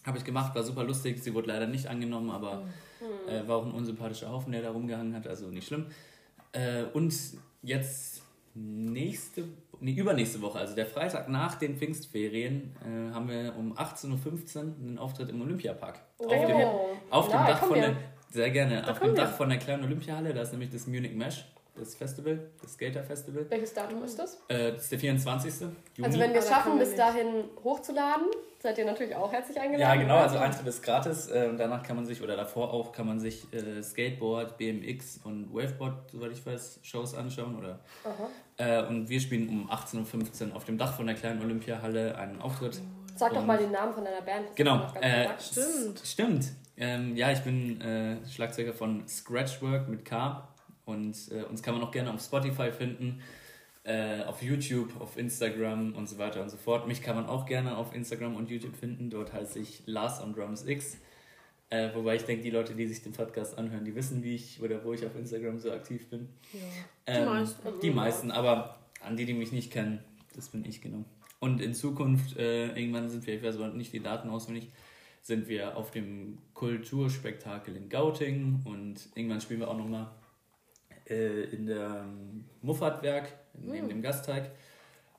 [0.06, 1.22] Habe ich gemacht, war super lustig.
[1.22, 2.68] Sie wurde leider nicht angenommen, aber
[3.28, 5.88] äh, war auch ein unsympathischer Haufen, der da rumgehangen hat, also nicht schlimm.
[6.54, 7.14] Äh, und
[7.62, 8.25] jetzt
[8.56, 9.44] nächste,
[9.80, 14.62] nee, übernächste Woche, also der Freitag nach den Pfingstferien, äh, haben wir um 18.15 Uhr
[14.62, 16.00] einen Auftritt im Olympiapark.
[16.18, 16.56] Auf dem,
[17.10, 17.96] auf dem Na, Dach komm von der,
[18.30, 19.16] sehr gerne, auf dem wir.
[19.16, 23.04] Dach von der kleinen Olympiahalle, da ist nämlich das Munich Mesh, das Festival, das Skater
[23.04, 23.46] Festival.
[23.50, 24.42] Welches Datum ist das?
[24.48, 25.54] Äh, das ist der 24.
[25.62, 25.72] Juni.
[26.08, 28.28] Also, wenn wir es da schaffen, wir bis dahin hochzuladen,
[28.60, 30.00] seid ihr natürlich auch herzlich eingeladen.
[30.00, 31.30] Ja, genau, also Eintritt ist gratis.
[31.32, 35.54] Ähm, danach kann man sich, oder davor auch, kann man sich äh, Skateboard, BMX und
[35.54, 37.58] Waveboard, soweit ich weiß, Shows anschauen.
[37.58, 38.30] Oder, Aha.
[38.58, 42.42] Äh, und wir spielen um 18.15 Uhr auf dem Dach von der kleinen Olympiahalle einen
[42.42, 42.80] Auftritt.
[43.16, 44.48] Sag doch Und- mal den Namen von deiner Band.
[44.50, 45.28] das Genau, äh.
[45.40, 45.98] Stimmt.
[46.00, 46.46] s- Stimmt.
[46.78, 50.48] Ähm, ja, ich bin äh, Schlagzeuger von Scratchwork mit K.
[50.86, 53.22] Und äh, uns kann man auch gerne auf Spotify finden,
[53.84, 56.88] äh, auf YouTube, auf Instagram und so weiter und so fort.
[56.88, 59.10] Mich kann man auch gerne auf Instagram und YouTube finden.
[59.10, 60.98] Dort heiße ich Lars on Drums X.
[61.70, 64.62] Äh, wobei ich denke, die Leute, die sich den Podcast anhören, die wissen, wie ich
[64.62, 66.30] oder wo ich auf Instagram so aktiv bin.
[67.08, 67.80] Ähm, meisten.
[67.82, 70.00] Die meisten, aber an die, die mich nicht kennen,
[70.36, 71.06] das bin ich genau.
[71.40, 74.72] Und in Zukunft, äh, irgendwann sind wir, ich weiß aber nicht die Daten auswendig,
[75.22, 80.12] sind wir auf dem Kulturspektakel in Gauting und irgendwann spielen wir auch nochmal
[81.10, 84.52] äh, in der ähm, Muffatwerk, neben dem Gasteig.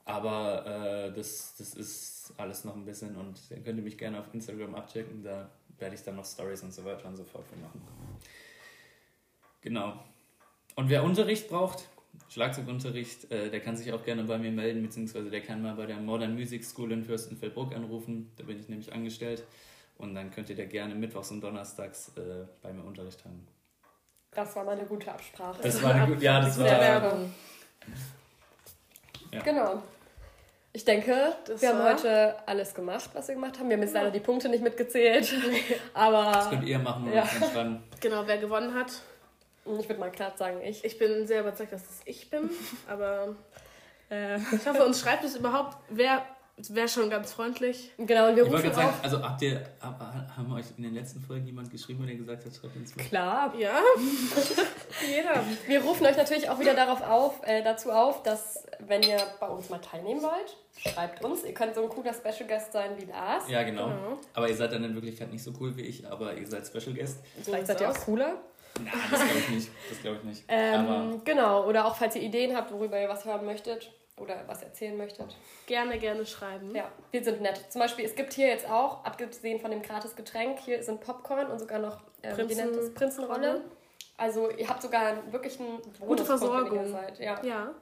[0.05, 4.21] Aber äh, das, das ist alles noch ein bisschen und ihr könnt ihr mich gerne
[4.21, 7.45] auf Instagram abchecken, da werde ich dann noch Stories und so weiter und so fort
[7.47, 7.81] für machen.
[9.61, 9.99] Genau.
[10.75, 11.89] Und wer Unterricht braucht,
[12.29, 15.87] Schlagzeugunterricht, äh, der kann sich auch gerne bei mir melden, beziehungsweise der kann mal bei
[15.87, 18.33] der Modern Music School in Fürstenfeldbruck anrufen.
[18.37, 19.45] Da bin ich nämlich angestellt.
[19.99, 23.47] Und dann könnt ihr da gerne mittwochs und donnerstags äh, bei mir Unterricht haben.
[24.31, 25.62] Das war mal eine gute Absprache.
[25.62, 26.67] Das war eine gute, ja, das war.
[26.67, 27.33] Werbung.
[29.33, 29.43] Ja.
[29.43, 29.83] Genau.
[30.77, 33.71] Ich denke, Das wir haben heute alles gemacht, was wir gemacht haben.
[33.71, 35.33] Wir haben jetzt leider die Punkte nicht mitgezählt.
[35.95, 37.27] Aber Das könnt ihr machen und Ja.
[37.27, 37.83] schreiben.
[38.01, 38.89] Genau, wer gewonnen hat.
[39.65, 40.85] ich würde mal klar sagen, ich.
[40.85, 42.51] Ich bin sehr überzeugt, dass es ich bin.
[42.91, 43.35] Aber
[44.11, 45.79] Äh, ich hoffe, uns schreibt es überhaupt.
[45.89, 46.23] Wer
[46.59, 47.92] wäre schon ganz freundlich.
[47.99, 49.05] genau, und wir Ich wollte rufen gerade sagen, auf.
[49.05, 50.01] also habt ihr, hab,
[50.37, 53.05] haben euch in den letzten Folgen jemand geschrieben, der gesagt hat, schreibt uns mal.
[53.05, 53.55] Klar.
[53.59, 53.79] Ja,
[55.07, 55.45] jeder.
[55.66, 59.49] Wir rufen euch natürlich auch wieder darauf auf, äh, dazu auf, dass, wenn ihr bei
[59.49, 61.45] uns mal teilnehmen wollt, schreibt uns.
[61.45, 63.49] Ihr könnt so ein cooler Special Guest sein wie Lars.
[63.49, 63.88] Ja, genau.
[63.88, 64.19] Genau.
[64.33, 66.95] Aber ihr seid dann in Wirklichkeit nicht so cool wie ich, aber ihr seid Special
[66.95, 67.19] Guest.
[67.42, 68.40] Vielleicht So seid ihr auch cooler.
[68.83, 69.71] Na, das glaube ich nicht.
[69.90, 70.45] Das glaube ich nicht.
[70.51, 74.44] aber Ähm, genau, oder auch falls ihr Ideen habt, worüber ihr was hören möchtet oder
[74.46, 75.37] was erzählen möchtet.
[75.66, 76.74] Gerne, gerne schreiben.
[76.74, 77.70] Ja, wir sind nett.
[77.70, 81.48] Zum Beispiel, es gibt hier jetzt auch, abgesehen von dem gratis Getränk, hier sind Popcorn
[81.48, 82.94] und sogar noch ähm, wie Prinzen- nennt das?
[82.94, 83.61] Prinzenrolle.
[84.16, 86.70] Also ihr habt sogar einen, wirklich einen Bonuspunkt, Versorgung.
[86.70, 87.18] wenn ihr hier seid.
[87.20, 87.44] Ja.
[87.44, 87.74] Ja.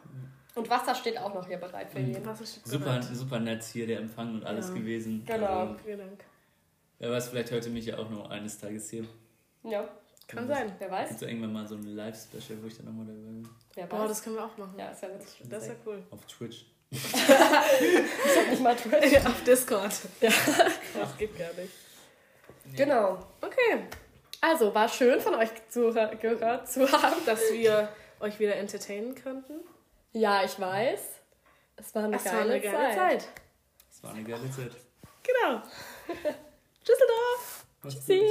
[0.56, 2.24] Und Wasser steht auch noch hier bereit für jeden.
[2.26, 3.04] Was ist super, bereit.
[3.04, 4.74] super nett hier der Empfang und alles Ja.
[4.74, 5.24] gewesen.
[5.26, 5.46] Genau.
[5.46, 6.24] Also, Vielen Dank.
[6.98, 9.04] wer weiß, vielleicht hört ihr mich ja auch noch eines Tages hier.
[9.62, 9.88] Ja,
[10.26, 10.74] Kann sein.
[10.78, 11.08] wer weiß.
[11.10, 13.48] Gibt es irgendwann mal so ein Live-Special, wo ich dann nochmal dabei bin?
[13.74, 14.74] Wer das können wir auch machen.
[14.78, 15.42] ja, ist ja witzig.
[15.48, 16.02] Das ist ja cool.
[16.10, 16.66] Auf Twitch.
[16.90, 19.16] Ich hab nicht mal Twitch.
[19.26, 19.92] Auf Discord.
[20.20, 20.30] Ja.
[21.00, 21.72] Das geht gar nicht.
[22.76, 23.18] Genau.
[23.40, 23.84] Okay,
[24.40, 25.50] Also, war schön von euch
[26.20, 27.24] gehört zu haben.
[27.26, 27.88] dass wir
[28.20, 29.54] euch wieder entertainen konnten.
[30.12, 31.00] Ja, ich weiß.
[31.76, 32.94] Es war eine, Es geile, war eine geile Zeit.
[33.22, 33.28] Zeit.
[33.90, 34.72] Das war eine geile Zeit.
[35.24, 35.62] Genau.
[37.82, 37.92] Gut.
[37.92, 38.22] Tschüssi.